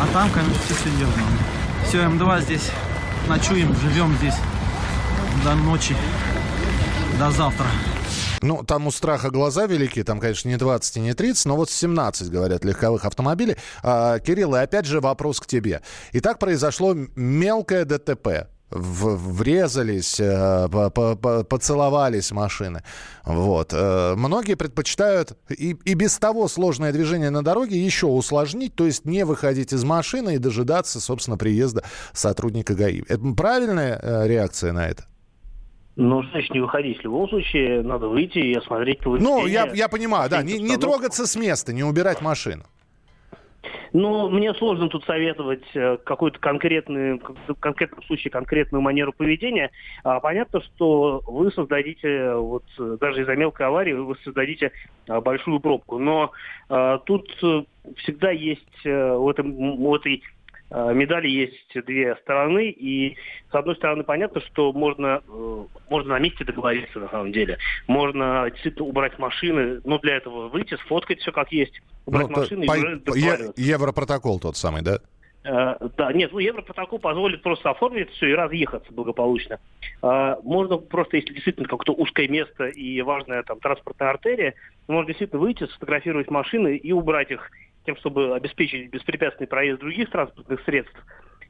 [0.00, 1.22] А там, конечно, все серьезно.
[1.86, 2.70] Все, М2 здесь
[3.28, 4.36] ночуем, живем здесь
[5.44, 5.96] до ночи,
[7.18, 7.66] до завтра.
[8.42, 11.70] Ну, там у страха глаза велики, там, конечно, не 20 и не 30, но вот
[11.70, 13.56] 17, говорят, легковых автомобилей.
[13.82, 15.82] А, Кирилл, и опять же вопрос к тебе.
[16.12, 22.82] Итак, произошло мелкое ДТП в, врезались, э, по, по, поцеловались машины.
[23.24, 23.72] Вот.
[23.72, 29.04] Э, многие предпочитают и, и без того сложное движение на дороге еще усложнить, то есть
[29.04, 33.02] не выходить из машины и дожидаться, собственно, приезда сотрудника ГАИ.
[33.08, 35.04] Это правильная э, реакция на это?
[35.96, 36.98] Ну, значит, не выходить.
[36.98, 41.26] В любом случае, надо выйти и осмотреть Ну, я, я понимаю, да, не, не трогаться
[41.26, 42.64] с места, не убирать машину.
[43.92, 49.70] Ну, мне сложно тут советовать э, какую-то конкретную, в конкретном случае конкретную манеру поведения.
[50.04, 54.72] А, понятно, что вы создадите, вот даже из-за мелкой аварии, вы создадите
[55.08, 55.98] а, большую пробку.
[55.98, 56.32] Но
[56.68, 57.64] а, тут э,
[57.96, 60.39] всегда есть э, в, этом, в этой Э,
[60.70, 63.16] медали есть две стороны, и
[63.50, 67.58] с одной стороны понятно, что можно, э, можно на месте договориться на самом деле.
[67.88, 72.66] Можно действительно убрать машины, но для этого выйти, сфоткать все как есть, убрать ну, машины
[72.66, 73.52] по, и уже.
[73.56, 75.00] Европротокол тот самый, да?
[75.42, 79.58] Uh, да, нет, ну Европротокол позволит просто оформить все и разъехаться благополучно.
[80.02, 84.54] Uh, можно просто, если действительно какое-то узкое место и важная там транспортная артерия,
[84.86, 87.50] можно действительно выйти, сфотографировать машины и убрать их
[87.84, 90.98] тем, чтобы обеспечить беспрепятственный проезд других транспортных средств.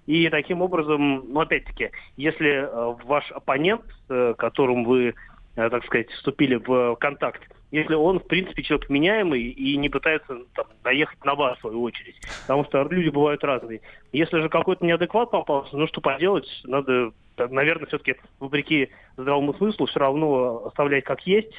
[0.06, 5.14] И таким образом, ну опять-таки, если э, ваш оппонент, э, которым вы,
[5.56, 10.38] э, так сказать, вступили в контакт, если он, в принципе, человек меняемый и не пытается
[10.54, 12.16] там, доехать на вас, в свою очередь.
[12.42, 13.80] Потому что люди бывают разные.
[14.12, 20.00] Если же какой-то неадекват попался, ну что поделать, надо, наверное, все-таки, вопреки здравому смыслу, все
[20.00, 21.52] равно оставлять как есть,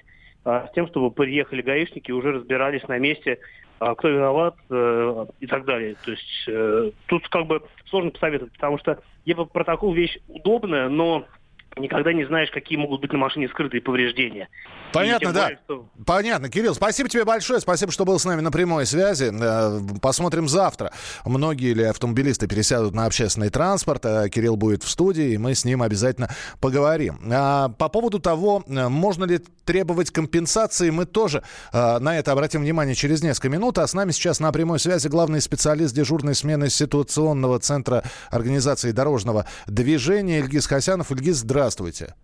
[0.43, 3.39] с тем, чтобы приехали гаишники и уже разбирались на месте,
[3.79, 5.95] а кто виноват э, и так далее.
[6.03, 8.99] То есть э, тут как бы сложно посоветовать, потому что
[9.51, 11.25] протокол вещь удобная, но
[11.77, 14.49] никогда не знаешь, какие могут быть на машине скрытые повреждения.
[14.91, 15.43] Понятно, да.
[15.43, 15.85] Более, что...
[16.05, 16.49] Понятно.
[16.49, 17.61] Кирилл, спасибо тебе большое.
[17.61, 19.31] Спасибо, что был с нами на прямой связи.
[19.31, 20.91] Э, посмотрим завтра.
[21.23, 24.05] Многие ли автомобилисты пересядут на общественный транспорт.
[24.05, 26.29] Э, Кирилл будет в студии, и мы с ним обязательно
[26.59, 27.19] поговорим.
[27.31, 32.95] А, по поводу того, э, можно ли требовать компенсации, мы тоже на это обратим внимание
[32.95, 33.77] через несколько минут.
[33.77, 39.45] А с нами сейчас на прямой связи главный специалист дежурной смены ситуационного центра организации дорожного
[39.67, 41.11] движения Ильгиз Хасянов.
[41.11, 42.15] Ильгиз, здравствуйте здравствуйте.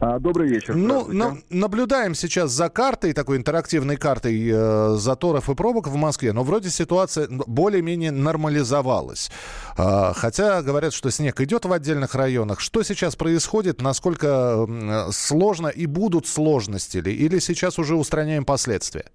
[0.00, 0.74] А, добрый вечер.
[0.74, 6.32] Ну, на, наблюдаем сейчас за картой, такой интерактивной картой э, заторов и пробок в Москве,
[6.32, 9.30] но вроде ситуация более-менее нормализовалась.
[9.78, 12.60] Э, хотя говорят, что снег идет в отдельных районах.
[12.60, 17.12] Что сейчас происходит, насколько э, сложно и будут сложности ли?
[17.14, 19.06] Или сейчас уже устраняем последствия?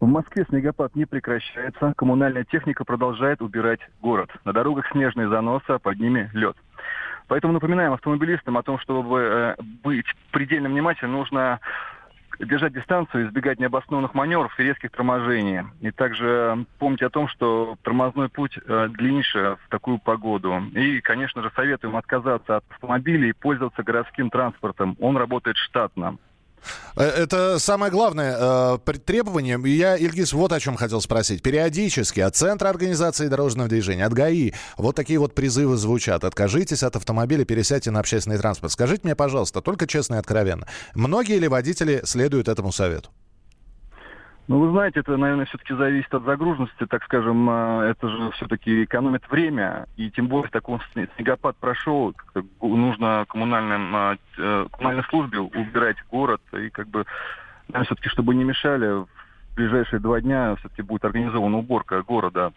[0.00, 1.94] В Москве снегопад не прекращается.
[1.96, 4.30] Коммунальная техника продолжает убирать город.
[4.44, 6.56] На дорогах снежные заносы, а под ними лед.
[7.28, 11.60] Поэтому напоминаем автомобилистам о том, чтобы э, быть предельно внимательным, нужно
[12.38, 15.62] держать дистанцию, избегать необоснованных маневров и резких торможений.
[15.80, 19.22] И также помнить о том, что тормозной путь э, длиннее
[19.56, 20.62] в такую погоду.
[20.74, 24.96] И, конечно же, советуем отказаться от автомобилей и пользоваться городским транспортом.
[25.00, 26.16] Он работает штатно.
[26.96, 29.60] Э, это самое главное э, требование.
[29.64, 31.42] Я, Ильгиз, вот о чем хотел спросить.
[31.42, 36.24] Периодически от Центра организации дорожного движения, от ГАИ, вот такие вот призывы звучат.
[36.24, 38.72] Откажитесь от автомобиля, пересядьте на общественный транспорт.
[38.72, 43.10] Скажите мне, пожалуйста, только честно и откровенно, многие ли водители следуют этому совету?
[44.48, 48.84] Ну, вы знаете, это, наверное, все-таки зависит от загруженности, так скажем, а, это же все-таки
[48.84, 52.12] экономит время, и тем более такой снегопад прошел,
[52.60, 57.06] нужно коммунальным, а, э, коммунальной службе убирать город, и как бы,
[57.68, 59.08] наверное, все-таки, чтобы не мешали, в
[59.54, 62.52] ближайшие два дня все-таки будет организована уборка города.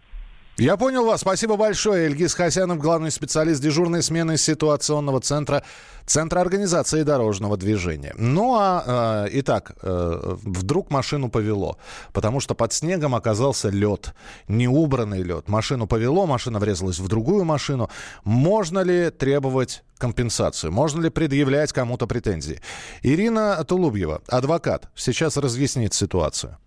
[0.58, 1.22] Я понял вас.
[1.22, 2.06] Спасибо большое.
[2.06, 5.63] Эльгиз Хасянов, главный специалист дежурной смены ситуационного центра
[6.06, 8.13] Центра организации дорожного движения.
[8.15, 11.80] Ну а, э, итак, э, вдруг машину повело,
[12.13, 14.13] потому что под снегом оказался лед,
[14.48, 15.50] неубранный лед.
[15.50, 17.89] Машину повело, машина врезалась в другую машину.
[18.24, 20.72] Можно ли требовать компенсацию?
[20.72, 22.62] Можно ли предъявлять кому-то претензии?
[23.02, 26.58] Ирина Тулубьева, адвокат, сейчас разъяснит ситуацию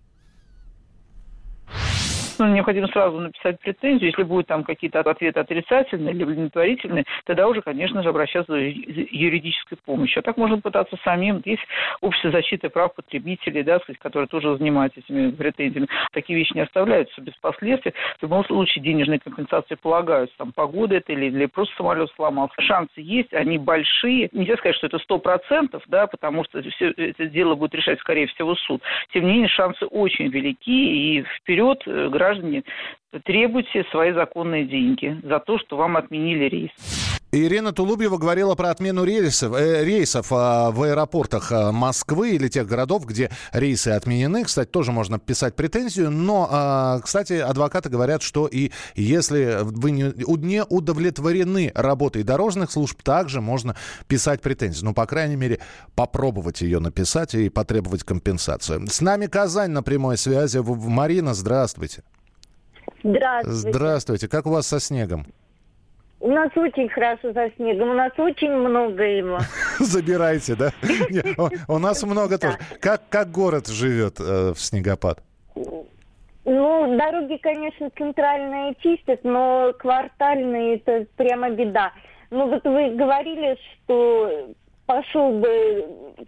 [2.39, 4.09] ну, необходимо сразу написать претензию.
[4.09, 9.77] Если будут там какие-то ответы отрицательные или удовлетворительные, тогда уже, конечно же, обращаться за юридической
[9.85, 10.19] помощью.
[10.19, 11.41] А так можно пытаться самим.
[11.45, 11.63] Есть
[12.01, 15.87] общество защиты прав потребителей, да, сказать, которые тоже занимаются этими претензиями.
[16.13, 17.93] Такие вещи не оставляются без последствий.
[18.19, 20.37] В любом случае денежные компенсации полагаются.
[20.37, 22.55] Там погода это или, или просто самолет сломался.
[22.61, 24.29] Шансы есть, они большие.
[24.31, 28.27] Нельзя сказать, что это сто процентов, да, потому что все это дело будет решать, скорее
[28.27, 28.81] всего, суд.
[29.13, 32.63] Тем не менее, шансы очень велики, и вперед граждане граждане,
[33.23, 36.71] требуйте свои законные деньги за то, что вам отменили рейс.
[37.31, 42.65] Ирина Тулубьева говорила про отмену рейсов, э, рейсов э, в аэропортах э, Москвы или тех
[42.65, 44.43] городов, где рейсы отменены.
[44.43, 46.09] Кстати, тоже можно писать претензию.
[46.09, 52.99] Но, э, кстати, адвокаты говорят, что и если вы не, не удовлетворены работой дорожных служб,
[53.03, 53.75] также можно
[54.07, 54.85] писать претензию.
[54.85, 55.59] Ну, по крайней мере,
[55.93, 58.87] попробовать ее написать и потребовать компенсацию.
[58.87, 60.57] С нами Казань на прямой связи.
[60.65, 62.01] Марина, здравствуйте.
[63.03, 63.69] Здравствуйте.
[63.71, 64.27] Здравствуйте.
[64.27, 65.25] Как у вас со снегом?
[66.21, 69.39] У нас очень хорошо со снегом, у нас очень много его.
[69.79, 70.71] Забирайте, да?
[71.69, 72.57] У нас много тоже.
[72.81, 75.23] Как, как город живет э, в снегопад?
[76.43, 81.93] Ну, дороги, конечно, центральные чистят, но квартальные это прямо беда.
[82.31, 84.49] Ну вот вы говорили, что
[84.89, 85.85] пошел бы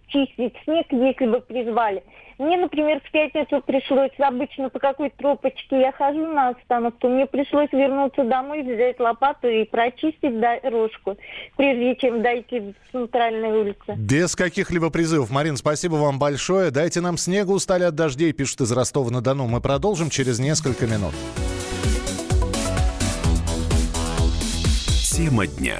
[0.10, 2.04] чистить снег, если бы призвали.
[2.38, 7.72] Мне, например, в пятницу пришлось, обычно по какой тропочке я хожу на остановку, мне пришлось
[7.72, 11.18] вернуться домой, взять лопату и прочистить дорожку,
[11.58, 13.96] прежде чем дойти в центральную улицу.
[13.98, 15.32] Без каких-либо призывов.
[15.32, 16.70] Марин, спасибо вам большое.
[16.70, 19.48] Дайте нам снегу, устали от дождей, пишут из Ростова-на-Дону.
[19.48, 21.16] Мы продолжим через несколько минут.
[25.16, 25.80] Тема дня.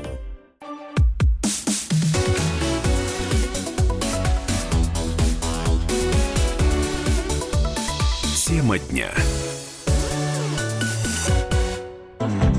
[8.71, 9.09] Тема дня.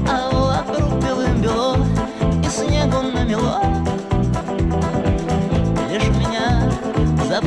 [0.06, 1.78] А вокруг белым-бело
[2.44, 3.62] и снегу намело
[5.90, 6.70] Лишь меня
[7.26, 7.40] за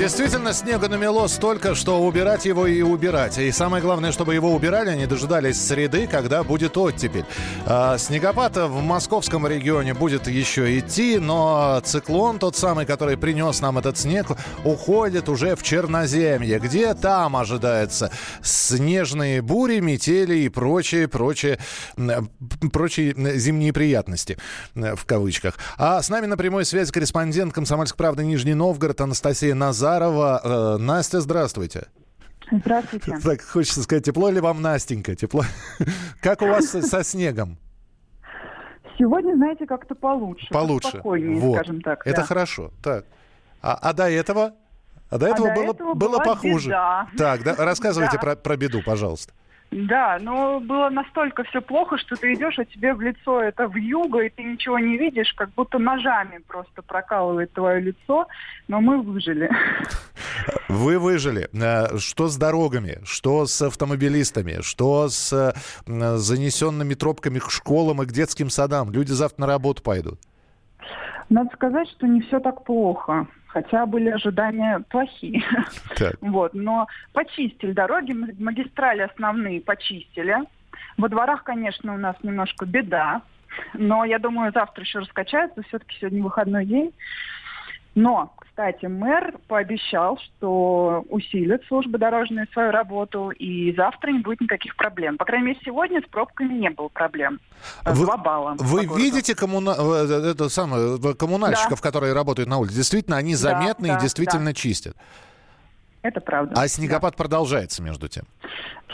[0.00, 3.36] действительно, снега намело столько, что убирать его и убирать.
[3.36, 7.26] И самое главное, чтобы его убирали, они дожидались среды, когда будет оттепель.
[7.66, 13.76] А, снегопад в московском регионе будет еще идти, но циклон, тот самый, который принес нам
[13.76, 14.28] этот снег,
[14.64, 18.10] уходит уже в Черноземье, где там ожидается
[18.42, 21.58] снежные бури, метели и прочие, прочие,
[22.72, 24.38] прочие зимние приятности,
[24.74, 25.58] э, в кавычках.
[25.76, 29.54] А с нами на прямой связи корреспондент «Комсомольской правды» Нижний Новгород Анастасия
[29.90, 30.40] Назарова.
[30.44, 31.88] Э, Настя, здравствуйте.
[32.50, 33.18] Здравствуйте.
[33.22, 35.14] Так, хочется сказать, тепло ли вам, Настенька?
[35.16, 35.42] Тепло?
[36.22, 37.58] Как у вас со- снегом?
[38.98, 40.46] Сегодня, знаете, как-то получше.
[40.50, 40.88] Получше.
[40.90, 41.54] Спокойнее, Вот.
[41.56, 42.06] скажем так.
[42.06, 42.26] Это да.
[42.26, 42.70] хорошо.
[42.82, 43.06] Так.
[43.62, 44.52] А, а до этого?
[45.08, 46.68] А до А этого до было, этого было похуже.
[46.68, 47.08] беда.
[47.16, 48.20] Так, да, рассказывайте Да.
[48.20, 49.32] про, про беду, пожалуйста.
[49.70, 54.20] Да, но было настолько все плохо, что ты идешь, а тебе в лицо это вьюга,
[54.20, 58.26] и ты ничего не видишь, как будто ножами просто прокалывает твое лицо,
[58.66, 59.48] но мы выжили.
[60.68, 61.48] Вы выжили.
[61.52, 62.98] Э, Что с дорогами?
[63.04, 64.60] Что с автомобилистами?
[64.60, 65.52] Что с э,
[65.86, 68.90] занесенными тропками к школам и к детским садам?
[68.90, 70.18] Люди завтра на работу пойдут.
[71.28, 75.42] Надо сказать, что не все так плохо, хотя были ожидания плохие.
[75.96, 76.14] Так.
[76.20, 80.36] Вот, но почистили дороги, магистрали основные почистили.
[80.96, 83.22] Во дворах, конечно, у нас немножко беда,
[83.74, 86.92] но я думаю, завтра еще раскачается, все-таки сегодня выходной день.
[87.94, 94.76] Но, кстати, мэр пообещал, что усилит службы дорожные свою работу, и завтра не будет никаких
[94.76, 95.16] проблем.
[95.16, 97.40] По крайней мере, сегодня с пробками не было проблем.
[97.86, 98.58] С Вы- глобалом.
[98.58, 99.02] Вы по городу.
[99.04, 99.74] видите коммуна...
[99.78, 102.74] э, это самое, э, коммунальщиков, которые работают на улице?
[102.76, 104.52] Действительно, они Да, заметны да, и действительно да.
[104.52, 104.94] чистят.
[106.02, 106.54] Это правда.
[106.56, 108.24] А снегопад продолжается, между тем.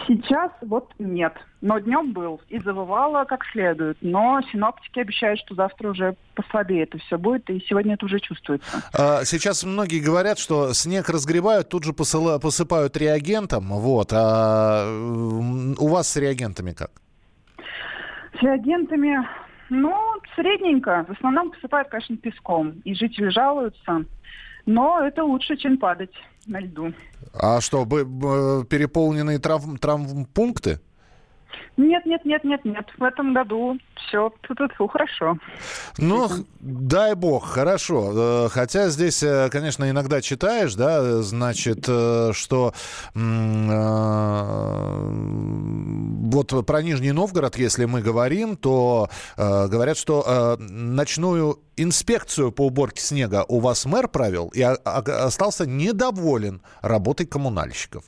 [0.07, 1.33] Сейчас вот нет.
[1.61, 3.97] Но днем был и завывало как следует.
[4.01, 8.67] Но синоптики обещают, что завтра уже послабее это все будет, и сегодня это уже чувствуется.
[8.93, 13.69] А, Сейчас многие говорят, что снег разгребают, тут же посыла- посыпают реагентом.
[13.71, 14.13] Вот.
[14.13, 14.87] А
[15.79, 16.91] у вас с реагентами как?
[18.39, 19.27] С реагентами,
[19.71, 19.97] ну,
[20.35, 21.05] средненько.
[21.09, 22.83] В основном посыпают, конечно, песком.
[22.85, 24.05] И жители жалуются.
[24.67, 26.13] Но это лучше, чем падать
[26.47, 26.93] на льду.
[27.33, 28.05] А что, б-
[28.65, 30.81] переполненные травм, травмпункты?
[31.77, 32.87] Нет, нет, нет, нет, нет.
[32.99, 35.37] В этом году все тут хорошо.
[35.99, 36.29] Ну,
[36.61, 38.47] дай бог, хорошо.
[38.47, 42.73] Э, Хотя здесь, э, конечно, иногда читаешь, да, значит, э, что
[46.25, 53.45] вот про Нижний Новгород, если мы говорим, то говорят, что ночную инспекцию по уборке снега
[53.49, 58.05] у вас мэр провел и остался недоволен работой коммунальщиков.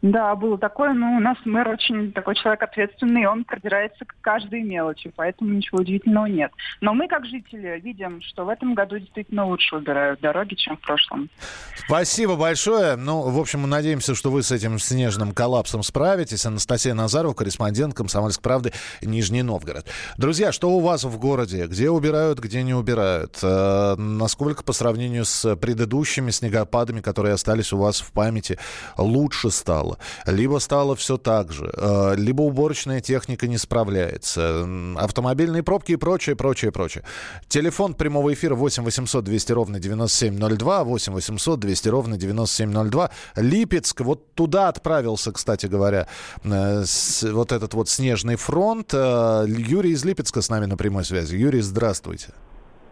[0.00, 4.62] Да, было такое, но у нас мэр очень такой человек ответственный, он продирается к каждой
[4.62, 6.52] мелочи, поэтому ничего удивительного нет.
[6.80, 10.80] Но мы, как жители, видим, что в этом году действительно лучше убирают дороги, чем в
[10.80, 11.28] прошлом.
[11.74, 12.94] Спасибо большое.
[12.94, 16.46] Ну, в общем, мы надеемся, что вы с этим снежным коллапсом справитесь.
[16.46, 18.72] Анастасия Назарова, корреспондент «Комсомольской правды»,
[19.02, 19.86] Нижний Новгород.
[20.16, 21.66] Друзья, что у вас в городе?
[21.66, 23.38] Где убирают, где не убирают?
[23.42, 28.58] Э, насколько по сравнению с предыдущими снегопадами, которые остались у вас в памяти,
[28.96, 29.87] лучше стало?
[30.26, 34.66] Либо стало все так же, э, либо уборочная техника не справляется,
[34.96, 37.04] автомобильные пробки и прочее, прочее, прочее.
[37.48, 43.10] Телефон прямого эфира 8 800 200 ровно 9702, 8 800 200 ровно 9702.
[43.36, 46.06] Липецк, вот туда отправился, кстати говоря,
[46.44, 46.84] э,
[47.22, 48.92] вот этот вот снежный фронт.
[48.92, 51.36] Э, Юрий из Липецка с нами на прямой связи.
[51.36, 52.28] Юрий, здравствуйте.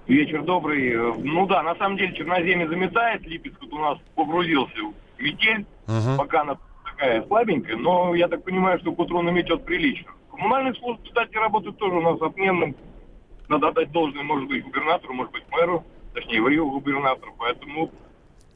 [0.07, 0.95] Вечер добрый.
[1.19, 3.27] Ну да, на самом деле черноземье заметает.
[3.27, 4.77] Липецк вот у нас погрузился
[5.19, 5.67] в метель.
[6.17, 6.57] Пока она
[6.97, 10.11] такая слабенькая, но я так понимаю, что к утру наметет прилично.
[10.31, 12.75] Коммунальные службы, кстати, работают тоже у нас отменным.
[13.49, 15.85] Надо отдать должное, может быть, губернатору, может быть, мэру,
[16.15, 17.35] точнее, в Рио губернатору.
[17.39, 17.91] Поэтому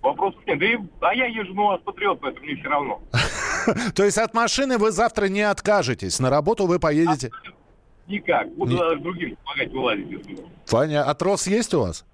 [0.02, 0.58] вопросов нет.
[0.58, 3.00] Да и, а я езжу на вас патриот, поэтому мне все равно.
[3.94, 7.30] То есть от машины вы завтра не откажетесь, на работу вы поедете?
[8.08, 8.52] Никак.
[8.56, 10.40] Буду другим помогать вылазить.
[10.68, 11.10] Понятно.
[11.10, 12.04] А трос есть у вас?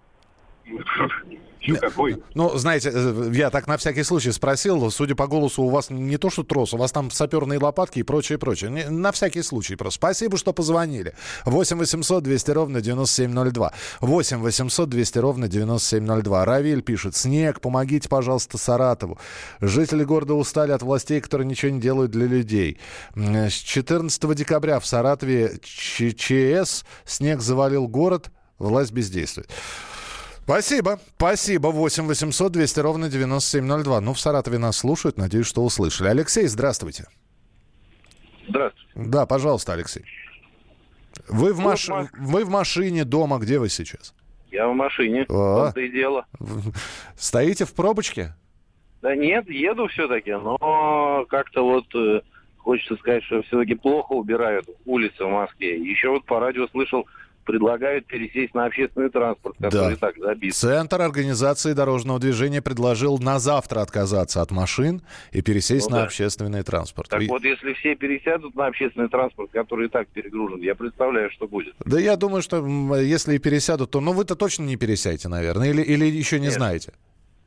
[1.73, 2.23] Еще какой?
[2.35, 4.91] Ну, знаете, э, я так на всякий случай спросил.
[4.91, 8.03] Судя по голосу, у вас не то, что трос, у вас там саперные лопатки и
[8.03, 8.71] прочее, прочее.
[8.71, 9.97] На всякий случай просто.
[9.97, 11.15] Спасибо, что позвонили.
[11.45, 13.73] 8 800 200 ровно 9702.
[14.01, 16.45] 8 800 200 ровно 9702.
[16.45, 17.17] Равиль пишет.
[17.17, 19.19] Снег, помогите, пожалуйста, Саратову.
[19.61, 22.79] Жители города устали от властей, которые ничего не делают для людей.
[23.15, 29.51] С 14 декабря в Саратове ЧЧС снег завалил город, власть бездействует.
[30.47, 31.73] Спасибо, спасибо.
[31.73, 34.01] 8 800 200 ровно 9702.
[34.01, 36.07] Ну, в Саратове нас слушают, надеюсь, что услышали.
[36.07, 37.07] Алексей, здравствуйте.
[38.49, 38.93] Здравствуйте.
[38.95, 40.05] Да, пожалуйста, Алексей.
[41.29, 41.89] Вы в, маш...
[41.89, 44.15] вы в машине дома, где вы сейчас?
[44.53, 45.27] Я в машине.
[45.29, 45.65] О.
[45.65, 46.27] Вот и дело.
[47.17, 48.33] Стоите в пробочке?
[49.03, 52.21] Да нет, еду все-таки, но как-то вот э,
[52.59, 55.77] хочется сказать, что все-таки плохо убирают улицы в Москве.
[55.77, 57.05] Еще вот по радио слышал,
[57.47, 60.55] предлагают пересесть на общественный транспорт, который и так забит.
[60.55, 65.01] Центр организации дорожного движения предложил на завтра отказаться от машин
[65.33, 66.05] и пересесть Ну на да.
[66.07, 67.09] общественный транспорт.
[67.09, 71.31] Так И- вот, если все пересядут на общественный транспорт, который и так перегружен, я представляю,
[71.31, 71.75] что будет.
[71.85, 74.01] Да я думаю, что если и пересядут, то...
[74.01, 76.93] Ну, вы-то точно не пересядете, наверное, или, или еще не знаете?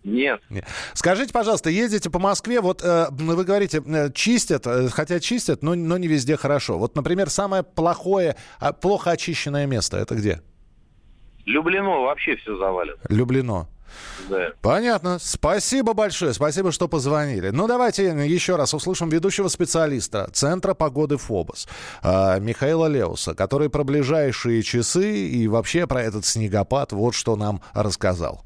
[0.03, 0.41] Нет.
[0.49, 0.65] Нет.
[0.93, 5.75] Скажите, пожалуйста, ездите по Москве, вот э, вы говорите, э, чистят, э, хотя чистят, но,
[5.75, 6.77] но не везде хорошо.
[6.77, 10.41] Вот, например, самое плохое, а, плохо очищенное место, это где?
[11.45, 12.97] Люблено вообще все завалено.
[13.09, 13.67] Люблено.
[14.29, 14.51] Да.
[14.61, 15.17] Понятно.
[15.19, 16.33] Спасибо большое.
[16.33, 17.49] Спасибо, что позвонили.
[17.49, 21.67] Ну, давайте еще раз услышим ведущего специалиста Центра погоды ФОБОС
[22.03, 27.61] э, Михаила Леуса, который про ближайшие часы и вообще про этот снегопад вот что нам
[27.73, 28.43] рассказал.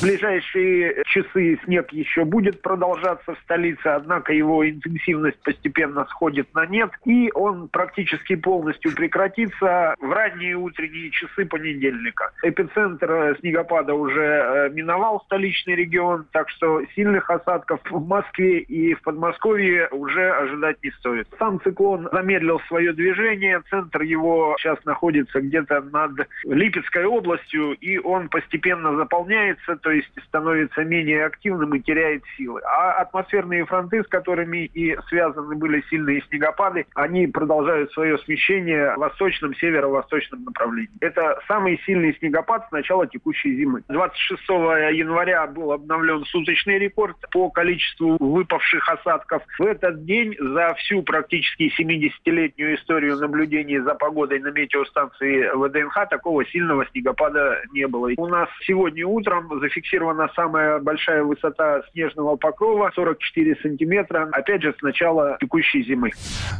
[0.00, 6.64] В ближайшие часы снег еще будет продолжаться в столице, однако его интенсивность постепенно сходит на
[6.64, 12.32] нет, и он практически полностью прекратится в ранние утренние часы понедельника.
[12.42, 18.94] Эпицентр э, снегопада уже э, миновал столичный регион, так что сильных осадков в Москве и
[18.94, 21.28] в Подмосковье уже ожидать не стоит.
[21.38, 28.30] Сам циклон замедлил свое движение, центр его сейчас находится где-то над Липецкой областью, и он
[28.30, 32.60] постепенно заполняется, то есть становится менее активным и теряет силы.
[32.64, 38.98] А атмосферные фронты, с которыми и связаны были сильные снегопады, они продолжают свое смещение в
[38.98, 40.90] восточном, северо-восточном направлении.
[41.00, 43.82] Это самый сильный снегопад с начала текущей зимы.
[43.88, 49.42] 26 января был обновлен суточный рекорд по количеству выпавших осадков.
[49.58, 56.44] В этот день за всю практически 70-летнюю историю наблюдений за погодой на метеостанции ВДНХ такого
[56.46, 58.10] сильного снегопада не было.
[58.16, 64.28] У нас сегодня утром зафиксирована самая большая высота снежного покрова 44 сантиметра.
[64.32, 66.10] Опять же, с начала текущей зимы.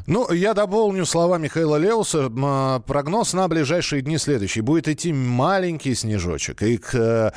[0.06, 2.30] Ну, я дополню слова Михаила Леуса.
[2.42, 4.60] А, Прогноз на ближайшие дни следующий.
[4.60, 6.62] Будет идти маленький снежочек.
[6.62, 7.30] И к Э,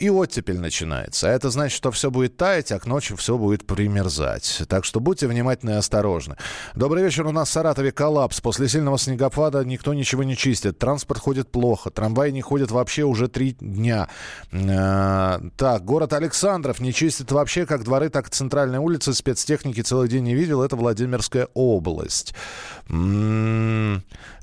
[0.00, 1.28] и оттепель начинается.
[1.28, 4.62] Это значит, что все будет таять, а к ночи все будет примерзать.
[4.68, 6.36] Так что будьте внимательны и осторожны.
[6.74, 7.26] Добрый вечер.
[7.26, 8.40] У нас в Саратове коллапс.
[8.40, 10.78] После сильного снегопада никто ничего не чистит.
[10.78, 11.90] Транспорт ходит плохо.
[11.90, 14.08] Трамваи не ходят вообще уже три дня.
[14.50, 19.14] Э, так, город Александров не чистит вообще как дворы, так и центральные улицы.
[19.14, 20.62] Спецтехники целый день не видел.
[20.62, 22.34] Это Владимирская область.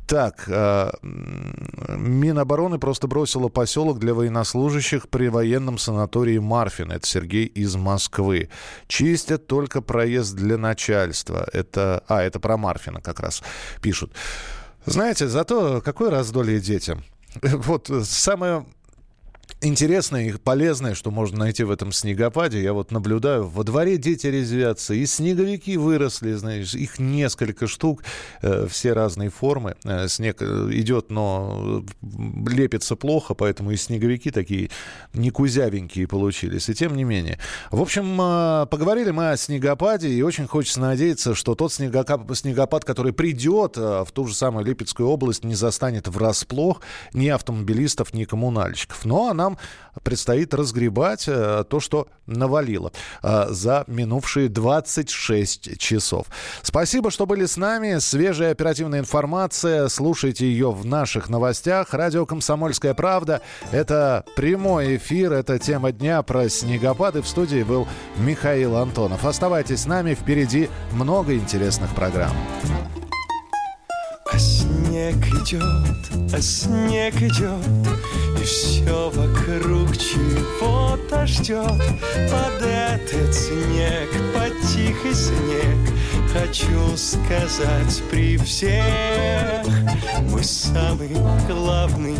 [0.09, 6.91] Так, э, Минобороны просто бросила поселок для военнослужащих при военном санатории Марфин.
[6.91, 8.49] Это Сергей из Москвы.
[8.87, 11.47] Чистят только проезд для начальства.
[11.53, 13.43] Это, а, это про Марфина как раз
[13.83, 14.11] пишут.
[14.87, 17.03] Знаете, зато какое раздолье детям.
[17.43, 18.65] Вот самое
[19.61, 22.61] интересное и полезное, что можно найти в этом снегопаде.
[22.61, 28.03] Я вот наблюдаю, во дворе дети резвятся, и снеговики выросли, знаешь, их несколько штук,
[28.41, 29.75] э, все разные формы.
[29.83, 31.83] Э, снег э, идет, но
[32.47, 34.69] лепится плохо, поэтому и снеговики такие
[35.13, 36.69] не кузявенькие получились.
[36.69, 37.39] И тем не менее.
[37.71, 38.17] В общем,
[38.69, 44.27] поговорили мы о снегопаде, и очень хочется надеяться, что тот снегопад, который придет в ту
[44.27, 46.81] же самую Липецкую область, не застанет врасплох
[47.13, 49.05] ни автомобилистов, ни коммунальщиков.
[49.05, 49.57] Но она нам
[50.03, 52.91] предстоит разгребать э, то, что навалило
[53.21, 56.27] э, за минувшие 26 часов.
[56.61, 57.97] Спасибо, что были с нами.
[57.99, 59.87] Свежая оперативная информация.
[59.89, 61.93] Слушайте ее в наших новостях.
[61.93, 63.41] Радио «Комсомольская правда».
[63.71, 67.21] Это прямой эфир, это тема дня про снегопады.
[67.21, 67.87] В студии был
[68.17, 69.25] Михаил Антонов.
[69.25, 70.13] Оставайтесь с нами.
[70.13, 72.33] Впереди много интересных программ.
[74.31, 77.65] А снег идет, а снег идет,
[78.39, 81.81] И все вокруг чего-то ждет.
[82.31, 85.93] Под этот снег, под тихий снег,
[86.31, 89.65] Хочу сказать при всех,
[90.29, 91.09] Мой самый
[91.47, 92.15] главный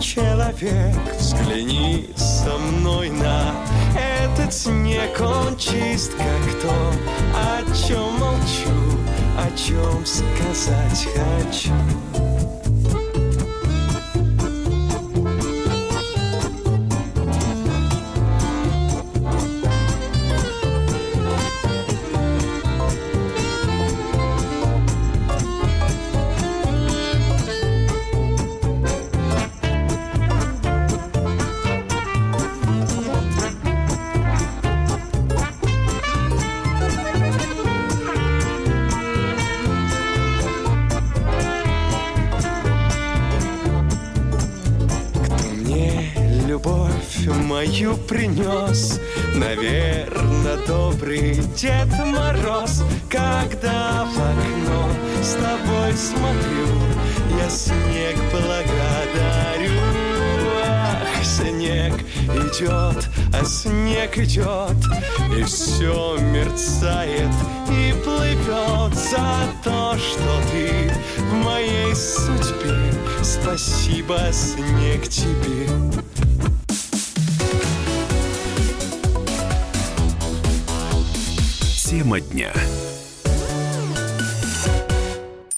[0.00, 3.52] человек, Взгляни со мной на
[3.96, 6.72] этот снег, Он чист, как то,
[7.34, 8.94] о чем молчу
[9.36, 11.72] о чем сказать хочу.
[48.54, 49.00] Принес
[49.34, 54.88] Наверное, добрый Дед Мороз Когда в окно
[55.22, 56.68] с тобой смотрю
[57.38, 59.80] Я снег благодарю.
[60.66, 61.94] Ах, снег
[62.28, 64.76] идет, а снег идет
[65.36, 67.30] И все мерцает
[67.68, 72.92] и плывет За то, что ты в моей судьбе.
[73.22, 76.03] Спасибо, снег, тебе
[82.14, 82.52] Тема дня.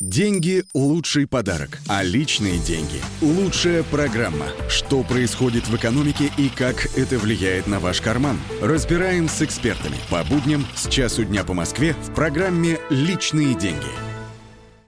[0.00, 4.46] Деньги– лучший подарок, а личные деньги– лучшая программа.
[4.68, 8.38] Что происходит в экономике и как это влияет на ваш карман?
[8.62, 14.05] Разбираем с экспертами по будням с часу дня по Москве в программе «Личные деньги».